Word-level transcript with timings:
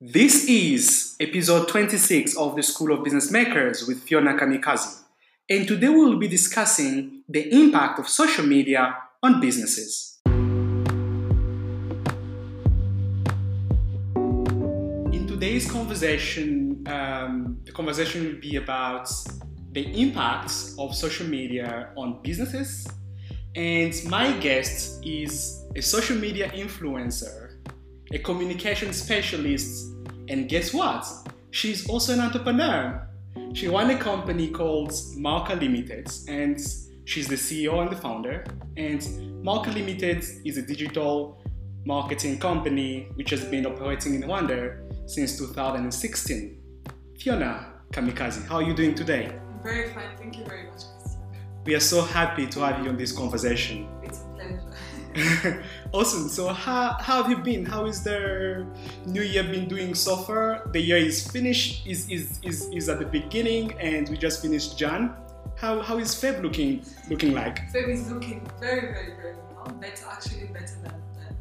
This 0.00 0.46
is 0.46 1.16
episode 1.18 1.66
26 1.66 2.36
of 2.36 2.54
the 2.54 2.62
School 2.62 2.92
of 2.92 3.02
Business 3.02 3.32
Makers 3.32 3.84
with 3.88 4.04
Fiona 4.04 4.34
Kamikazi. 4.34 5.02
And 5.50 5.66
today 5.66 5.88
we 5.88 5.96
will 5.96 6.20
be 6.20 6.28
discussing 6.28 7.24
the 7.28 7.52
impact 7.52 7.98
of 7.98 8.08
social 8.08 8.46
media 8.46 8.96
on 9.24 9.40
businesses. 9.40 10.20
In 15.12 15.26
today's 15.26 15.68
conversation, 15.68 16.84
um, 16.86 17.58
the 17.64 17.72
conversation 17.72 18.24
will 18.24 18.40
be 18.40 18.54
about 18.54 19.10
the 19.72 20.00
impacts 20.00 20.76
of 20.78 20.94
social 20.94 21.26
media 21.26 21.90
on 21.96 22.22
businesses. 22.22 22.86
And 23.56 23.92
my 24.06 24.30
guest 24.38 25.04
is 25.04 25.64
a 25.74 25.82
social 25.82 26.16
media 26.16 26.50
influencer 26.50 27.47
a 28.12 28.18
communication 28.18 28.92
specialist, 28.92 29.92
and 30.28 30.48
guess 30.48 30.72
what? 30.72 31.06
She's 31.50 31.88
also 31.88 32.14
an 32.14 32.20
entrepreneur. 32.20 33.06
She 33.52 33.68
ran 33.68 33.90
a 33.90 33.98
company 33.98 34.48
called 34.48 34.92
Marker 35.16 35.56
Limited, 35.56 36.10
and 36.28 36.58
she's 37.04 37.28
the 37.28 37.36
CEO 37.36 37.80
and 37.80 37.90
the 37.90 37.96
founder. 37.96 38.44
And 38.76 39.42
Marker 39.42 39.70
Limited 39.72 40.24
is 40.44 40.58
a 40.58 40.62
digital 40.62 41.42
marketing 41.84 42.38
company 42.38 43.08
which 43.14 43.30
has 43.30 43.44
been 43.44 43.64
operating 43.66 44.14
in 44.14 44.22
Rwanda 44.22 44.78
since 45.08 45.38
2016. 45.38 46.60
Fiona 47.18 47.72
Kamikazi, 47.92 48.46
how 48.46 48.56
are 48.56 48.62
you 48.62 48.74
doing 48.74 48.94
today? 48.94 49.26
I'm 49.26 49.62
very 49.62 49.88
fine, 49.92 50.16
thank 50.18 50.36
you 50.36 50.44
very 50.44 50.66
much, 50.70 50.82
We 51.64 51.74
are 51.74 51.80
so 51.80 52.02
happy 52.02 52.46
to 52.46 52.60
have 52.60 52.84
you 52.84 52.90
on 52.90 52.96
this 52.96 53.12
conversation. 53.12 53.88
It's. 54.02 54.27
awesome. 55.92 56.28
So 56.28 56.48
how, 56.48 56.96
how 57.00 57.22
have 57.22 57.30
you 57.30 57.38
been? 57.38 57.64
How 57.64 57.86
is 57.86 58.02
the 58.02 58.66
new 59.06 59.22
year 59.22 59.42
been 59.42 59.68
doing 59.68 59.94
so 59.94 60.16
far? 60.16 60.62
The 60.72 60.80
year 60.80 60.96
is 60.96 61.26
finished, 61.30 61.86
is 61.86 62.08
is, 62.10 62.38
is, 62.42 62.68
is 62.72 62.88
at 62.88 62.98
the 62.98 63.06
beginning 63.06 63.72
and 63.80 64.08
we 64.08 64.16
just 64.16 64.42
finished 64.42 64.78
Jan. 64.78 65.14
How, 65.56 65.80
how 65.80 65.98
is 65.98 66.14
Feb 66.14 66.42
looking 66.42 66.84
looking 67.10 67.34
like? 67.34 67.70
Feb 67.72 67.88
is 67.88 68.10
looking 68.10 68.48
very, 68.60 68.92
very, 68.92 69.14
very 69.16 69.34
well. 69.54 69.66
Better 69.80 70.06
actually 70.10 70.46
better 70.46 70.76
than, 70.82 70.94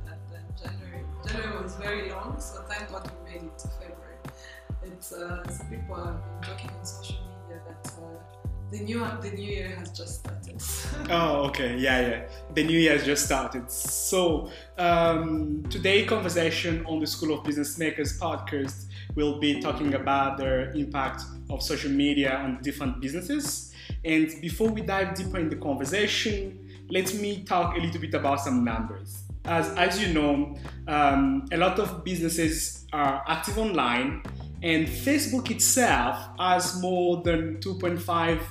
than, 0.05 0.19
than, 0.31 0.43
January. 0.61 1.03
January 1.27 1.63
was 1.63 1.75
very 1.75 2.09
long, 2.09 2.39
so 2.39 2.61
thank 2.67 2.91
God 2.91 3.09
we 3.25 3.31
made 3.31 3.43
it 3.43 3.59
to 3.59 3.67
February. 3.67 4.17
It's 4.83 5.11
uh, 5.11 5.45
people 5.69 5.95
have 5.95 6.19
been 6.41 6.49
talking 6.49 6.69
on 6.71 6.85
social 6.85 7.15
media 7.15 7.36
the 8.71 8.79
new 8.79 8.99
the 9.21 9.31
new 9.31 9.49
year 9.49 9.69
has 9.77 9.91
just 9.91 10.19
started. 10.19 10.61
oh, 11.09 11.45
okay, 11.47 11.77
yeah, 11.77 12.01
yeah. 12.01 12.27
The 12.53 12.63
new 12.63 12.77
year 12.77 12.97
has 12.97 13.05
just 13.05 13.25
started. 13.25 13.71
So 13.71 14.49
um, 14.77 15.63
today, 15.69 16.05
conversation 16.05 16.85
on 16.85 16.99
the 16.99 17.07
School 17.07 17.37
of 17.37 17.45
Business 17.45 17.77
Makers 17.77 18.19
podcast 18.19 18.85
will 19.15 19.39
be 19.39 19.61
talking 19.61 19.93
about 19.93 20.37
the 20.37 20.71
impact 20.73 21.23
of 21.49 21.63
social 21.63 21.91
media 21.91 22.35
on 22.37 22.61
different 22.61 22.99
businesses. 22.99 23.73
And 24.03 24.29
before 24.41 24.69
we 24.69 24.81
dive 24.81 25.15
deeper 25.15 25.39
in 25.39 25.49
the 25.49 25.55
conversation, 25.55 26.85
let 26.89 27.13
me 27.15 27.43
talk 27.43 27.77
a 27.77 27.79
little 27.79 28.01
bit 28.01 28.13
about 28.13 28.41
some 28.41 28.65
numbers. 28.65 29.23
As, 29.45 29.69
as 29.77 30.01
you 30.01 30.13
know, 30.13 30.57
um, 30.89 31.45
a 31.53 31.57
lot 31.57 31.79
of 31.79 32.03
businesses 32.03 32.85
are 32.91 33.23
active 33.27 33.57
online, 33.57 34.23
and 34.61 34.87
Facebook 34.87 35.51
itself 35.51 36.17
has 36.37 36.81
more 36.81 37.21
than 37.23 37.57
2.5 37.57 38.41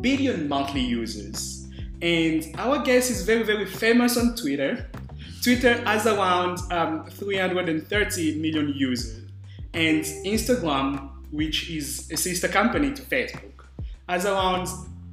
billion 0.00 0.48
monthly 0.48 0.80
users. 0.80 1.66
And 2.02 2.44
our 2.58 2.82
guest 2.82 3.10
is 3.10 3.22
very, 3.22 3.42
very 3.42 3.66
famous 3.66 4.16
on 4.16 4.36
Twitter. 4.36 4.88
Twitter 5.42 5.74
has 5.84 6.06
around 6.06 6.60
um, 6.72 7.04
330 7.06 8.40
million 8.40 8.72
users. 8.74 9.22
And 9.74 10.04
Instagram, 10.24 11.10
which 11.30 11.70
is 11.70 12.10
a 12.10 12.16
sister 12.16 12.48
company 12.48 12.92
to 12.92 13.02
Facebook, 13.02 13.66
has 14.08 14.26
around 14.26 14.68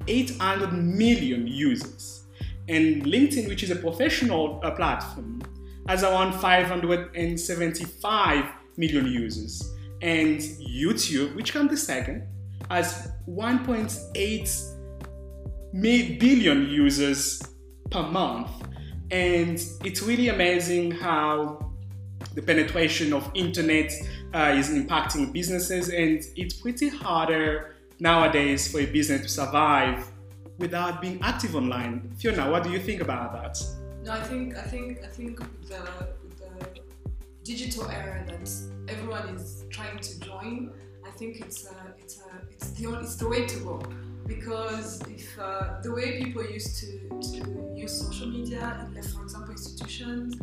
800 0.08 0.74
million 0.74 1.46
users. 1.48 2.24
And 2.68 3.06
LinkedIn, 3.06 3.48
which 3.48 3.64
is 3.64 3.72
a 3.72 3.76
professional 3.76 4.60
uh, 4.64 4.72
platform, 4.72 5.42
has 5.88 6.04
around 6.04 6.34
575 6.34 8.46
million 8.78 9.06
users. 9.06 9.72
And 10.02 10.40
YouTube, 10.40 11.36
which 11.36 11.54
comes 11.54 11.70
the 11.72 11.78
second, 11.78 12.28
has 12.70 13.12
1.8 13.28 16.20
billion 16.20 16.70
users 16.70 17.42
per 17.90 18.04
month. 18.04 18.50
And 19.12 19.62
it's 19.84 20.02
really 20.02 20.30
amazing 20.30 20.92
how 20.92 21.72
the 22.34 22.42
penetration 22.42 23.14
of 23.14 23.30
internet 23.36 23.92
uh, 24.34 24.56
is 24.58 24.70
impacting 24.70 25.32
businesses 25.32 25.90
and 25.90 26.24
it's 26.36 26.56
pretty 26.56 26.90
harder 26.90 27.76
nowadays 28.00 28.72
for 28.72 28.80
a 28.80 28.86
business 28.86 29.22
to 29.22 29.30
survive 29.30 30.08
without 30.58 31.02
being 31.02 31.20
active 31.22 31.56
online. 31.56 32.12
Fiona, 32.18 32.50
what 32.50 32.64
do 32.64 32.72
you 32.72 32.80
think 32.80 33.02
about 33.02 33.34
that? 33.34 33.60
No, 34.04 34.12
I 34.12 34.22
think 34.22 34.58
I 34.58 34.62
think 34.62 35.04
I 35.04 35.08
think 35.08 35.40
the, 35.68 36.08
the 36.40 36.82
digital 37.44 37.90
era 37.90 38.24
that 38.28 38.50
everyone 38.88 39.36
is 39.36 39.66
trying 39.70 40.00
to 40.00 40.20
join, 40.20 40.72
think 41.18 41.42
it's 41.42 41.66
a, 41.66 41.76
it's 41.98 42.20
a, 42.20 42.30
it's 42.52 42.72
the 42.72 43.00
it's 43.00 43.16
the 43.16 43.28
way 43.28 43.46
to 43.46 43.60
go 43.60 43.82
because 44.26 45.02
if 45.08 45.38
uh, 45.40 45.82
the 45.82 45.92
way 45.92 46.24
people 46.24 46.44
used 46.46 46.80
to, 46.80 46.88
to 47.32 47.72
use 47.76 47.94
social 48.06 48.28
media 48.28 48.88
in, 48.96 49.02
for 49.04 49.24
example, 49.24 49.52
institutions, 49.52 50.36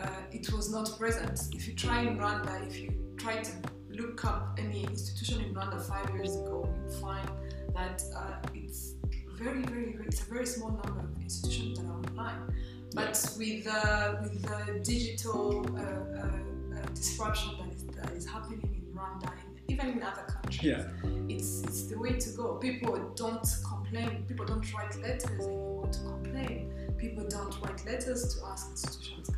uh, 0.00 0.08
it 0.30 0.52
was 0.52 0.70
not 0.70 0.96
present. 0.98 1.40
If 1.52 1.66
you 1.66 1.74
try 1.74 2.02
in 2.02 2.18
Rwanda, 2.18 2.66
if 2.66 2.78
you 2.78 2.92
try 3.16 3.42
to 3.42 3.52
look 3.90 4.24
up 4.24 4.58
any 4.58 4.84
institution 4.84 5.40
in 5.40 5.54
Rwanda 5.54 5.80
five 5.80 6.08
years 6.14 6.36
ago, 6.36 6.68
you 6.84 6.92
find 7.00 7.28
that 7.74 8.02
uh, 8.14 8.36
it's 8.54 8.94
very, 9.34 9.62
very, 9.62 9.92
very, 9.92 10.06
it's 10.06 10.22
a 10.22 10.24
very 10.24 10.46
small 10.46 10.70
number 10.70 11.00
of 11.00 11.22
institutions 11.22 11.78
that 11.78 11.86
are 11.86 11.98
online. 11.98 12.54
But 12.94 13.16
with 13.36 13.66
uh, 13.66 14.14
with 14.22 14.42
the 14.42 14.80
digital 14.82 15.66
uh, 15.76 15.80
uh, 15.80 16.86
disruption 16.94 17.50
that 17.58 17.74
is, 17.74 17.82
that 17.96 18.12
is 18.12 18.26
happening 18.26 18.62
in 18.62 18.96
Rwanda, 18.96 19.30
even 19.76 19.98
in 19.98 20.02
other 20.02 20.22
countries. 20.22 20.62
Yeah. 20.62 20.84
It's, 21.28 21.62
it's 21.64 21.86
the 21.86 21.98
way 21.98 22.12
to 22.12 22.30
go. 22.30 22.54
People 22.56 23.12
don't 23.14 23.46
complain. 23.66 24.24
People 24.28 24.46
don't 24.46 24.72
write 24.74 24.96
letters 25.02 25.24
anymore 25.30 25.86
to 25.86 25.98
complain. 26.00 26.72
People 26.98 27.26
don't 27.28 27.54
write 27.62 27.84
letters 27.84 28.34
to 28.34 28.46
ask 28.46 28.70
institutions 28.70 29.30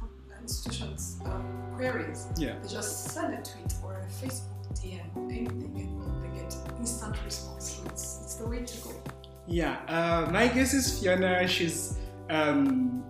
institutions 0.49 1.21
uh, 1.27 1.41
queries. 1.77 2.27
Yeah. 2.39 2.55
They 2.63 2.69
just 2.69 3.11
send 3.11 3.35
a 3.35 3.43
tweet 3.43 3.75
or 3.85 4.01
a 4.01 4.07
Facebook 4.07 4.65
DM 4.75 5.15
or 5.15 5.29
anything 5.31 6.01
and 6.03 6.25
they 6.25 6.41
get 6.41 6.57
instant 6.79 7.17
response. 7.25 7.83
It's, 7.87 8.21
it's 8.23 8.35
the 8.37 8.47
way 8.47 8.65
to 8.65 8.79
go. 8.81 8.95
Yeah. 9.47 9.77
Uh, 9.89 10.31
my 10.31 10.49
guess 10.49 10.73
is 10.73 10.99
Fiona. 10.99 11.47
She's 11.47 11.99
um, 12.31 13.05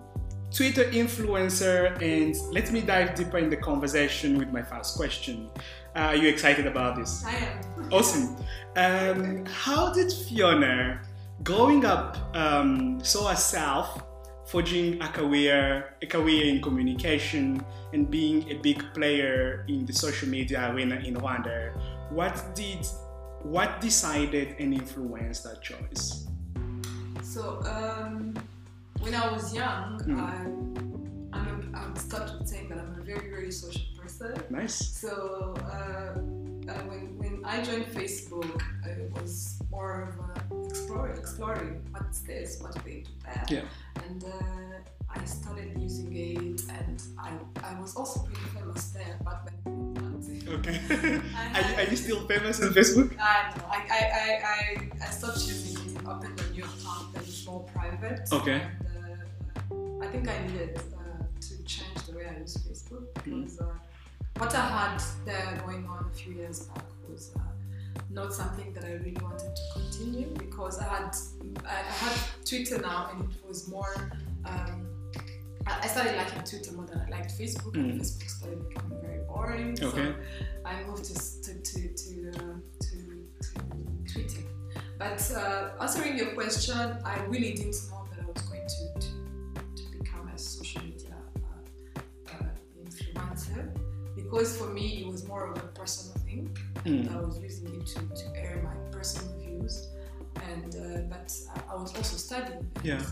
Twitter 0.50 0.84
influencer, 0.84 2.00
and 2.00 2.34
let 2.52 2.72
me 2.72 2.80
dive 2.80 3.14
deeper 3.14 3.38
in 3.38 3.50
the 3.50 3.56
conversation 3.56 4.38
with 4.38 4.50
my 4.50 4.62
first 4.62 4.96
question. 4.96 5.50
Are 5.98 6.14
you 6.14 6.28
excited 6.28 6.66
about 6.66 6.94
this? 6.94 7.24
I 7.24 7.34
am. 7.34 7.88
awesome. 7.92 8.36
Um, 8.76 9.44
how 9.46 9.92
did 9.92 10.12
Fiona, 10.12 11.00
growing 11.42 11.84
up, 11.84 12.16
um, 12.36 13.02
saw 13.02 13.30
herself 13.30 14.04
forging 14.46 15.02
a 15.02 15.08
career, 15.08 15.96
a 16.00 16.06
career 16.06 16.54
in 16.54 16.62
communication, 16.62 17.64
and 17.92 18.08
being 18.08 18.48
a 18.48 18.54
big 18.54 18.84
player 18.94 19.64
in 19.66 19.86
the 19.86 19.92
social 19.92 20.28
media 20.28 20.72
arena 20.72 21.02
in 21.04 21.16
Rwanda? 21.16 21.76
What 22.10 22.54
did, 22.54 22.86
what 23.42 23.80
decided 23.80 24.54
and 24.60 24.72
influenced 24.72 25.42
that 25.42 25.62
choice? 25.62 26.28
So 27.22 27.60
um, 27.66 28.38
when 29.00 29.16
I 29.16 29.32
was 29.32 29.52
young, 29.52 29.98
mm. 30.06 30.16
I, 30.16 31.36
I'm 31.36 31.74
a, 31.74 31.78
I'll 31.78 31.96
start 31.96 32.30
with 32.38 32.46
saying 32.46 32.68
that 32.68 32.78
I'm 32.78 33.00
a 33.00 33.02
very, 33.02 33.30
very 33.30 33.50
social 33.50 33.82
Nice. 34.50 34.74
So 34.74 35.54
uh, 35.64 36.18
uh, 36.70 36.72
when, 36.88 37.16
when 37.18 37.42
I 37.44 37.62
joined 37.62 37.86
Facebook, 37.86 38.60
it 38.84 39.10
was 39.12 39.58
more 39.70 40.08
of 40.08 40.66
exploring, 40.66 41.16
exploring 41.18 41.82
what's 41.92 42.20
this, 42.20 42.60
what 42.60 42.74
do 42.74 42.80
they 42.84 43.00
do 43.00 43.10
there. 43.24 43.46
Yeah. 43.48 44.04
And 44.06 44.24
uh, 44.24 45.14
I 45.14 45.24
started 45.24 45.80
using 45.80 46.14
it, 46.14 46.62
and 46.68 47.02
I, 47.18 47.32
I 47.62 47.80
was 47.80 47.94
also 47.96 48.20
pretty 48.20 48.40
famous 48.50 48.90
there 48.90 49.18
back 49.24 49.46
then. 49.46 49.54
Okay. 50.48 50.80
are, 51.54 51.60
you, 51.60 51.76
are 51.76 51.90
you 51.90 51.96
still 51.96 52.26
famous 52.26 52.62
on 52.62 52.70
Facebook? 52.70 53.12
I 53.20 53.52
know. 53.54 53.64
I, 53.68 53.78
I, 53.90 54.40
I, 54.44 55.06
I 55.06 55.10
stopped 55.10 55.46
using 55.46 55.94
it, 55.94 56.06
opened 56.08 56.40
a 56.40 56.50
new 56.52 56.64
account 56.64 57.12
that 57.12 57.22
is 57.28 57.46
more 57.46 57.64
private. 57.64 58.20
Okay. 58.32 58.62
And, 58.62 60.00
uh, 60.00 60.04
I 60.04 60.08
think 60.10 60.26
I 60.26 60.46
needed 60.46 60.78
uh, 60.96 61.22
to 61.40 61.62
change 61.64 62.02
the 62.06 62.16
way 62.16 62.26
I 62.34 62.40
use 62.40 62.56
Facebook 62.56 63.12
Mm-hmm. 63.28 63.62
uh, 63.62 63.77
what 64.38 64.54
I 64.54 64.66
had 64.66 65.02
there 65.24 65.62
going 65.66 65.86
on 65.86 66.10
a 66.10 66.16
few 66.16 66.32
years 66.34 66.60
back 66.60 66.84
was 67.08 67.32
uh, 67.36 67.40
not 68.10 68.32
something 68.32 68.72
that 68.74 68.84
I 68.84 68.92
really 68.92 69.16
wanted 69.22 69.54
to 69.56 69.62
continue 69.72 70.28
because 70.38 70.78
I 70.78 70.84
had 70.84 71.14
I 71.66 71.74
had 72.02 72.16
Twitter 72.44 72.78
now 72.78 73.10
and 73.12 73.24
it 73.30 73.46
was 73.46 73.68
more 73.68 73.94
um, 74.44 74.86
I 75.66 75.86
started 75.86 76.16
liking 76.16 76.42
Twitter 76.44 76.72
more 76.72 76.86
than 76.86 77.00
I 77.00 77.10
liked 77.10 77.32
Facebook, 77.38 77.74
and 77.74 77.92
Mm. 77.92 78.00
Facebook 78.00 78.30
started 78.30 78.68
becoming 78.68 79.00
very 79.02 79.20
boring. 79.28 79.72
Okay. 79.82 80.12
So 80.12 80.14
I 80.64 80.82
moved 80.84 81.04
to 81.04 81.14
to 81.44 81.52
to 81.70 81.88
to, 82.02 82.30
uh, 82.30 82.54
to, 82.84 82.96
to 83.44 84.12
Twitter. 84.12 84.44
But 84.98 85.20
uh, 85.36 85.70
answering 85.82 86.16
your 86.16 86.28
question, 86.34 86.78
I 87.04 87.20
really 87.28 87.52
didn't 87.52 87.76
know 87.90 88.07
because 94.30 94.56
for 94.56 94.68
me 94.68 95.02
it 95.02 95.06
was 95.06 95.26
more 95.26 95.50
of 95.52 95.56
a 95.58 95.66
personal 95.68 96.14
thing. 96.24 96.56
Mm. 96.84 97.14
I 97.14 97.20
was 97.20 97.38
using 97.40 97.68
it 97.74 97.86
to, 97.86 98.00
to 98.00 98.36
air 98.36 98.60
my 98.62 98.74
personal 98.96 99.32
views, 99.38 99.88
and 100.50 100.74
uh, 100.76 101.00
but 101.08 101.32
I, 101.54 101.72
I 101.72 101.76
was 101.76 101.94
also 101.96 102.16
studying. 102.16 102.70
Yeah. 102.84 103.02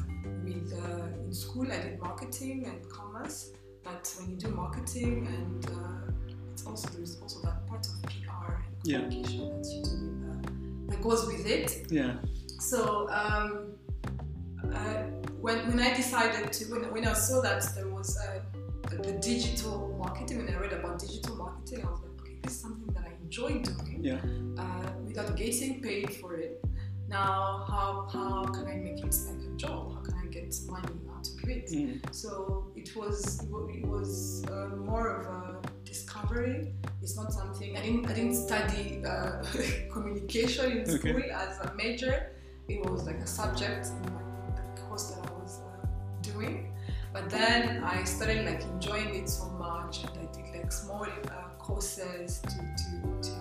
With 0.44 0.72
uh, 0.72 1.24
in 1.24 1.32
school, 1.32 1.70
I 1.72 1.80
did 1.80 1.98
marketing 2.00 2.66
and 2.66 2.88
commerce. 2.90 3.52
But 3.82 4.12
when 4.18 4.30
you 4.30 4.36
do 4.36 4.48
marketing, 4.48 5.26
and 5.26 5.66
uh, 5.66 6.12
it's 6.52 6.66
also 6.66 6.88
there's 6.90 7.20
also 7.20 7.40
that 7.42 7.66
part 7.66 7.86
of 7.86 8.02
PR 8.10 8.52
and 8.54 8.64
Yeah. 8.84 8.98
communication 9.00 9.48
that 9.48 9.66
you 9.72 9.82
do 9.82 9.90
with, 9.90 10.46
uh, 10.46 10.90
that 10.90 11.02
goes 11.02 11.26
with 11.26 11.46
it. 11.46 11.86
Yeah. 11.90 12.16
So 12.58 13.08
um, 13.10 13.74
uh, 14.72 15.02
when, 15.40 15.66
when 15.68 15.80
I 15.80 15.94
decided 15.94 16.52
to, 16.52 16.64
when, 16.66 16.92
when 16.92 17.06
I 17.06 17.12
saw 17.12 17.40
that 17.42 17.62
there 17.74 17.88
was 17.88 18.18
uh, 18.18 18.40
the, 18.90 19.12
digital 19.20 19.94
marketing, 19.98 20.38
when 20.44 20.54
I 20.54 20.58
read 20.58 20.72
about 20.72 20.98
digital 20.98 21.36
marketing, 21.36 21.84
I 21.86 21.90
was 21.90 22.00
like, 22.02 22.20
okay, 22.20 22.36
this 22.42 22.52
is 22.54 22.60
something 22.60 22.92
that 22.94 23.04
I 23.04 23.12
enjoy 23.22 23.58
doing 23.62 23.98
Yeah. 24.02 24.20
uh, 24.58 24.90
without 25.06 25.36
getting 25.36 25.80
paid 25.82 26.12
for 26.14 26.34
it. 26.34 26.62
Now, 27.08 27.64
how, 27.68 28.08
how 28.12 28.44
can 28.46 28.66
I 28.66 28.76
make 28.76 28.98
it 28.98 29.14
like 29.28 29.42
a 29.52 29.56
job? 29.56 29.94
How 29.94 30.00
can 30.02 30.14
I 30.22 30.26
get 30.26 30.54
money 30.68 30.98
out 31.14 31.26
of 31.28 31.48
it? 31.48 31.70
Mm. 31.70 32.14
So 32.14 32.66
it 32.74 32.96
was 32.96 33.46
it 33.70 33.86
was 33.86 34.44
uh, 34.50 34.74
more 34.76 35.06
of 35.16 35.26
a 35.26 35.60
discovery. 35.84 36.72
It's 37.02 37.16
not 37.16 37.32
something 37.32 37.76
I 37.76 37.82
didn't 37.82 38.06
I 38.06 38.12
didn't 38.12 38.34
study 38.34 39.02
uh, 39.06 39.40
communication 39.92 40.72
in 40.72 40.80
Okay. 40.82 40.98
school 40.98 41.22
as 41.32 41.60
a 41.60 41.72
major. 41.76 42.32
It 42.68 42.84
was 42.90 43.06
like 43.06 43.18
a 43.18 43.26
subject 43.26 43.86
in 43.86 44.12
my, 44.12 44.22
the 44.56 44.80
course 44.82 45.04
that 45.10 45.18
I 45.30 45.32
was 45.40 45.60
uh, 45.60 45.86
doing. 46.22 46.72
But 47.16 47.30
then 47.30 47.82
I 47.82 48.04
started 48.04 48.44
like 48.44 48.62
enjoying 48.74 49.14
it 49.14 49.26
so 49.30 49.46
much, 49.58 50.04
and 50.04 50.12
I 50.22 50.26
did 50.36 50.54
like 50.54 50.70
small 50.70 51.04
uh, 51.04 51.48
courses 51.58 52.40
to 52.40 52.58
to 52.82 52.90
to 53.28 53.34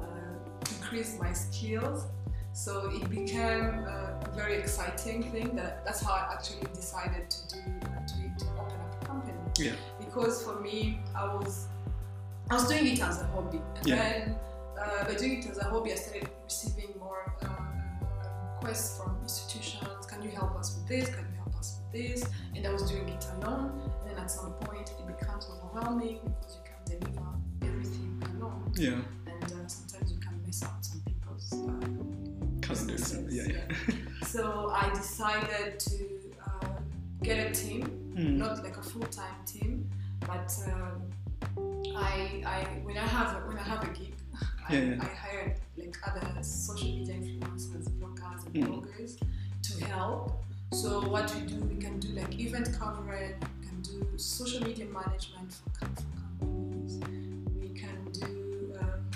uh, 0.00 0.74
increase 0.76 1.18
my 1.18 1.32
skills. 1.32 2.06
So 2.52 2.88
it 2.94 3.10
became 3.10 3.64
uh, 3.84 4.28
a 4.28 4.30
very 4.36 4.54
exciting 4.54 5.24
thing. 5.32 5.56
That 5.56 5.84
that's 5.84 6.02
how 6.06 6.12
I 6.12 6.34
actually 6.34 6.68
decided 6.72 7.28
to 7.34 7.38
do 7.52 7.60
uh, 7.82 8.06
to, 8.10 8.16
to 8.40 8.46
open 8.62 8.78
up 8.84 9.02
a 9.02 9.06
company. 9.06 9.38
Yeah. 9.58 9.72
Because 9.98 10.44
for 10.44 10.60
me, 10.60 11.00
I 11.16 11.24
was 11.34 11.66
I 12.48 12.54
was 12.54 12.68
doing 12.68 12.86
it 12.86 13.00
as 13.02 13.20
a 13.22 13.26
hobby, 13.34 13.60
and 13.76 13.86
Yeah. 13.88 13.96
then 13.96 14.36
uh, 14.80 15.02
by 15.08 15.14
doing 15.14 15.42
it 15.42 15.50
as 15.50 15.58
a 15.58 15.64
hobby, 15.64 15.90
I 15.90 15.96
started 15.96 16.28
receiving 16.44 16.90
more 17.00 17.22
uh, 17.42 17.48
requests 18.54 18.98
from 18.98 19.18
institutions. 19.20 20.06
Can 20.06 20.22
you 20.22 20.30
help 20.30 20.54
us 20.54 20.76
with 20.76 20.86
this? 20.86 21.06
Can 21.16 21.26
this? 21.94 22.24
And 22.54 22.66
I 22.66 22.72
was 22.72 22.82
doing 22.90 23.08
it 23.08 23.24
alone. 23.40 23.80
And 24.00 24.10
then 24.10 24.18
at 24.24 24.30
some 24.30 24.52
point, 24.54 24.90
it 24.98 25.06
becomes 25.18 25.48
overwhelming 25.50 26.18
because 26.24 26.58
you 26.58 26.64
can't 26.70 27.00
deliver 27.00 27.28
everything 27.62 28.22
alone, 28.36 28.72
Yeah. 28.76 29.00
and 29.26 29.44
uh, 29.44 29.66
sometimes 29.68 30.12
you 30.12 30.18
can 30.18 30.42
miss 30.46 30.62
out 30.62 30.84
some 30.84 31.00
people's. 31.06 31.52
Uh, 31.52 32.68
businesses, 32.68 33.34
Yeah. 33.34 33.52
Yeah. 33.56 33.94
so 34.26 34.70
I 34.74 34.90
decided 34.94 35.78
to 35.80 36.04
uh, 36.46 36.68
get 37.22 37.38
a 37.46 37.50
team, 37.52 38.00
Mm. 38.14 38.36
not 38.36 38.62
like 38.62 38.76
a 38.76 38.82
full-time 38.82 39.38
team, 39.44 39.90
but 40.20 40.48
um, 40.68 41.02
I, 41.96 42.42
I 42.46 42.58
when 42.84 42.96
I 42.96 43.06
have 43.06 43.36
a, 43.36 43.46
when 43.48 43.58
I 43.58 43.62
have 43.62 43.82
a 43.82 43.92
gig, 43.92 44.14
I, 44.68 44.72
Yeah, 44.72 44.80
yeah. 44.80 45.02
I 45.02 45.06
hired 45.06 45.54
like 45.76 45.96
other 46.06 46.42
social 46.42 46.86
media 46.88 47.14
influencers, 47.14 47.88
bloggers, 47.98 48.46
and 48.46 48.54
Mm. 48.54 48.68
bloggers 48.70 49.18
to 49.66 49.84
help. 49.84 50.43
So 50.74 51.00
what 51.08 51.32
we 51.34 51.42
do, 51.42 51.56
we 51.64 51.76
can 51.76 51.98
do 52.00 52.08
like 52.08 52.38
event 52.38 52.68
coverage, 52.78 53.36
we 53.60 53.66
can 53.68 53.80
do 53.82 54.18
social 54.18 54.60
media 54.66 54.86
management 54.86 55.52
for, 55.52 55.70
companies, 55.86 57.00
we 57.60 57.68
can 57.68 58.10
do 58.12 58.74
um, 58.80 59.08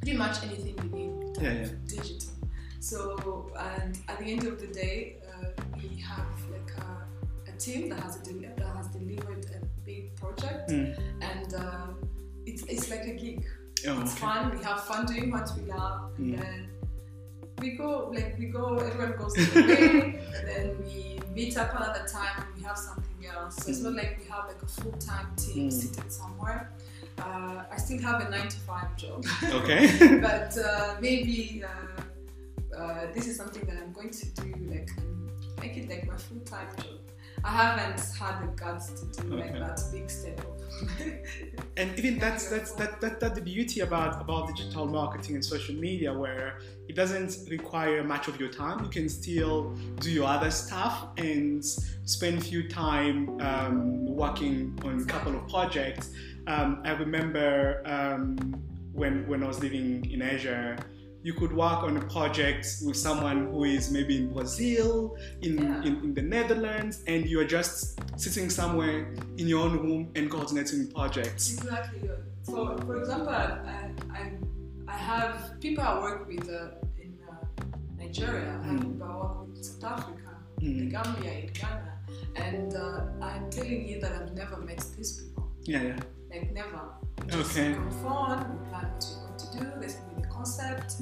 pretty 0.00 0.16
much 0.18 0.42
anything 0.42 0.74
we 0.92 0.98
need 0.98 1.36
Yeah, 1.40 1.52
yeah. 1.52 1.68
digital. 1.86 2.32
So, 2.80 3.52
and 3.56 3.98
at 4.08 4.18
the 4.18 4.24
end 4.32 4.44
of 4.46 4.60
the 4.60 4.66
day, 4.66 5.16
uh, 5.32 5.46
we 5.76 5.96
have 6.00 6.26
like 6.50 6.72
a, 6.78 7.50
a 7.50 7.56
team 7.56 7.88
that 7.90 8.00
has 8.00 8.18
that 8.18 8.76
has 8.76 8.88
delivered 8.88 9.46
a 9.54 9.64
big 9.86 10.16
project, 10.16 10.70
Mm. 10.70 10.98
and 11.22 11.54
uh, 11.54 11.86
it's 12.46 12.62
it's 12.64 12.90
like 12.90 13.04
a 13.04 13.14
gig. 13.14 13.46
Oh, 13.86 14.00
It's 14.02 14.12
okay. 14.12 14.20
fun. 14.26 14.58
We 14.58 14.64
have 14.64 14.82
fun 14.84 15.06
doing 15.06 15.30
what 15.30 15.48
we 15.56 15.70
love, 15.70 16.12
and 16.18 16.34
Mm. 16.34 16.40
then 16.40 16.69
we 17.60 17.70
go 17.76 18.10
like 18.14 18.36
we 18.38 18.46
go. 18.46 18.76
Everyone 18.78 19.16
goes 19.18 19.34
to 19.34 19.44
the 19.44 19.62
way, 19.68 20.20
and 20.38 20.48
then 20.48 20.76
we 20.84 21.20
meet 21.34 21.56
up 21.56 21.74
another 21.74 22.04
time 22.08 22.34
and 22.42 22.56
we 22.56 22.62
have 22.62 22.76
something 22.78 23.26
else. 23.26 23.56
So 23.56 23.70
it's 23.70 23.80
not 23.80 23.94
like 23.94 24.18
we 24.18 24.24
have 24.30 24.46
like 24.48 24.62
a 24.62 24.66
full 24.66 24.92
time 24.92 25.28
team 25.36 25.68
Mm. 25.68 25.72
seated 25.72 26.10
somewhere. 26.12 26.72
Uh, 27.18 27.64
I 27.70 27.76
still 27.76 28.00
have 28.00 28.22
a 28.26 28.30
nine 28.30 28.48
to 28.48 28.56
five 28.60 28.96
job 28.96 29.24
Okay. 29.52 30.18
but 30.28 30.56
uh, 30.56 30.96
maybe 31.00 31.62
uh, 31.64 32.78
uh, 32.80 33.06
this 33.14 33.26
is 33.26 33.36
something 33.36 33.62
that 33.66 33.76
I'm 33.82 33.92
going 33.92 34.10
to 34.10 34.26
do, 34.42 34.54
like 34.70 34.90
make 35.60 35.76
it 35.76 35.88
like 35.88 36.06
my 36.06 36.16
full 36.16 36.40
time 36.40 36.68
job. 36.76 36.99
I 37.44 37.50
haven't 37.50 38.00
had 38.18 38.42
the 38.42 38.46
guts 38.56 38.90
to 39.00 39.22
do 39.22 39.36
like 39.36 39.50
Okay. 39.50 39.58
that 39.58 39.80
big 39.92 40.10
step 40.10 40.40
up. 40.40 40.56
and 41.76 41.98
even 41.98 42.18
that's 42.18 42.48
that's 42.48 42.72
that, 42.72 43.00
that 43.00 43.20
that 43.20 43.34
the 43.34 43.40
beauty 43.40 43.80
about 43.80 44.20
about 44.20 44.48
digital 44.48 44.86
marketing 44.86 45.34
and 45.34 45.44
social 45.44 45.74
media 45.74 46.12
where 46.12 46.58
it 46.88 46.94
doesn't 46.96 47.36
require 47.50 48.02
much 48.02 48.28
of 48.28 48.40
your 48.40 48.48
time 48.48 48.82
you 48.82 48.88
can 48.90 49.08
still 49.08 49.74
do 49.98 50.10
your 50.10 50.26
other 50.26 50.50
stuff 50.50 51.08
and 51.18 51.62
spend 51.64 52.38
a 52.38 52.40
few 52.40 52.66
time 52.68 53.38
um, 53.40 54.06
working 54.06 54.78
on 54.84 55.00
a 55.00 55.04
couple 55.04 55.34
of 55.36 55.46
projects 55.48 56.12
um, 56.46 56.80
i 56.84 56.92
remember 56.92 57.82
um, 57.84 58.36
when 58.92 59.26
when 59.28 59.42
i 59.42 59.46
was 59.46 59.60
living 59.60 60.08
in 60.10 60.22
asia 60.22 60.76
you 61.22 61.34
could 61.34 61.52
work 61.52 61.82
on 61.82 61.96
a 61.96 62.04
project 62.06 62.66
with 62.84 62.96
someone 62.96 63.46
who 63.52 63.64
is 63.64 63.90
maybe 63.90 64.16
in 64.16 64.32
Brazil, 64.32 65.16
in, 65.42 65.58
Yeah. 65.58 65.82
in, 65.82 65.92
in 66.04 66.14
the 66.14 66.22
Netherlands, 66.22 67.02
and 67.06 67.26
you're 67.26 67.44
just 67.58 68.00
sitting 68.18 68.48
somewhere 68.50 69.12
in 69.36 69.46
your 69.48 69.60
own 69.66 69.74
room 69.78 70.10
and 70.16 70.30
coordinating 70.30 70.90
projects. 70.90 71.54
exactly. 71.58 72.08
For 72.44 72.78
for 72.86 72.96
example, 73.00 73.28
I, 73.28 73.90
I, 74.20 74.22
I 74.88 74.96
have 74.96 75.60
people 75.60 75.84
I 75.84 76.00
work 76.00 76.26
with 76.26 76.48
uh, 76.48 77.02
in 77.04 77.18
uh, 77.28 77.34
Nigeria. 77.98 78.58
I 78.62 78.66
have 78.66 78.80
Mm. 78.80 78.92
people 78.92 79.06
I 79.12 79.16
work 79.22 79.36
with 79.46 79.56
in 79.58 79.62
South 79.64 79.84
Africa, 80.00 80.32
Mm. 80.62 80.78
the 80.80 80.86
Gambia, 80.94 81.32
in 81.44 81.48
Ghana, 81.60 81.92
and 82.46 82.70
uh, 82.74 83.26
I'm 83.28 83.50
telling 83.50 83.86
you 83.88 84.00
that 84.02 84.12
I've 84.18 84.34
never 84.42 84.56
met 84.68 84.82
these 84.96 85.12
people. 85.20 85.44
Yeah, 85.72 85.82
yeah. 85.82 86.00
like 86.30 86.52
never. 86.60 86.82
Just 87.26 87.50
Okay. 87.56 87.74
come 87.74 87.90
phone, 88.02 88.38
we 88.50 88.56
plan 88.70 88.88
what 88.94 89.04
we're 89.04 89.26
going 89.26 89.38
to 89.42 89.46
do, 89.58 89.80
they 89.80 89.88
send 89.94 90.06
me 90.08 90.14
the 90.22 90.28
concept. 90.40 90.94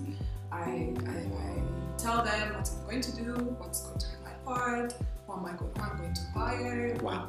I, 0.51 0.93
I, 1.07 1.17
I 1.45 1.63
tell 1.97 2.25
them 2.25 2.55
what 2.55 2.71
I'm 2.71 2.85
going 2.89 3.01
to 3.01 3.13
do, 3.17 3.33
what's 3.61 3.83
going 3.83 3.99
to 3.99 4.07
be 4.07 4.17
my 4.25 4.35
part, 4.45 4.95
who 5.27 5.33
am 5.33 5.45
I 5.45 5.53
going, 5.53 5.71
who 5.77 5.83
I'm 5.83 5.97
going 5.99 6.15
to 6.15 6.23
hire. 6.35 6.97
Wow. 7.03 7.29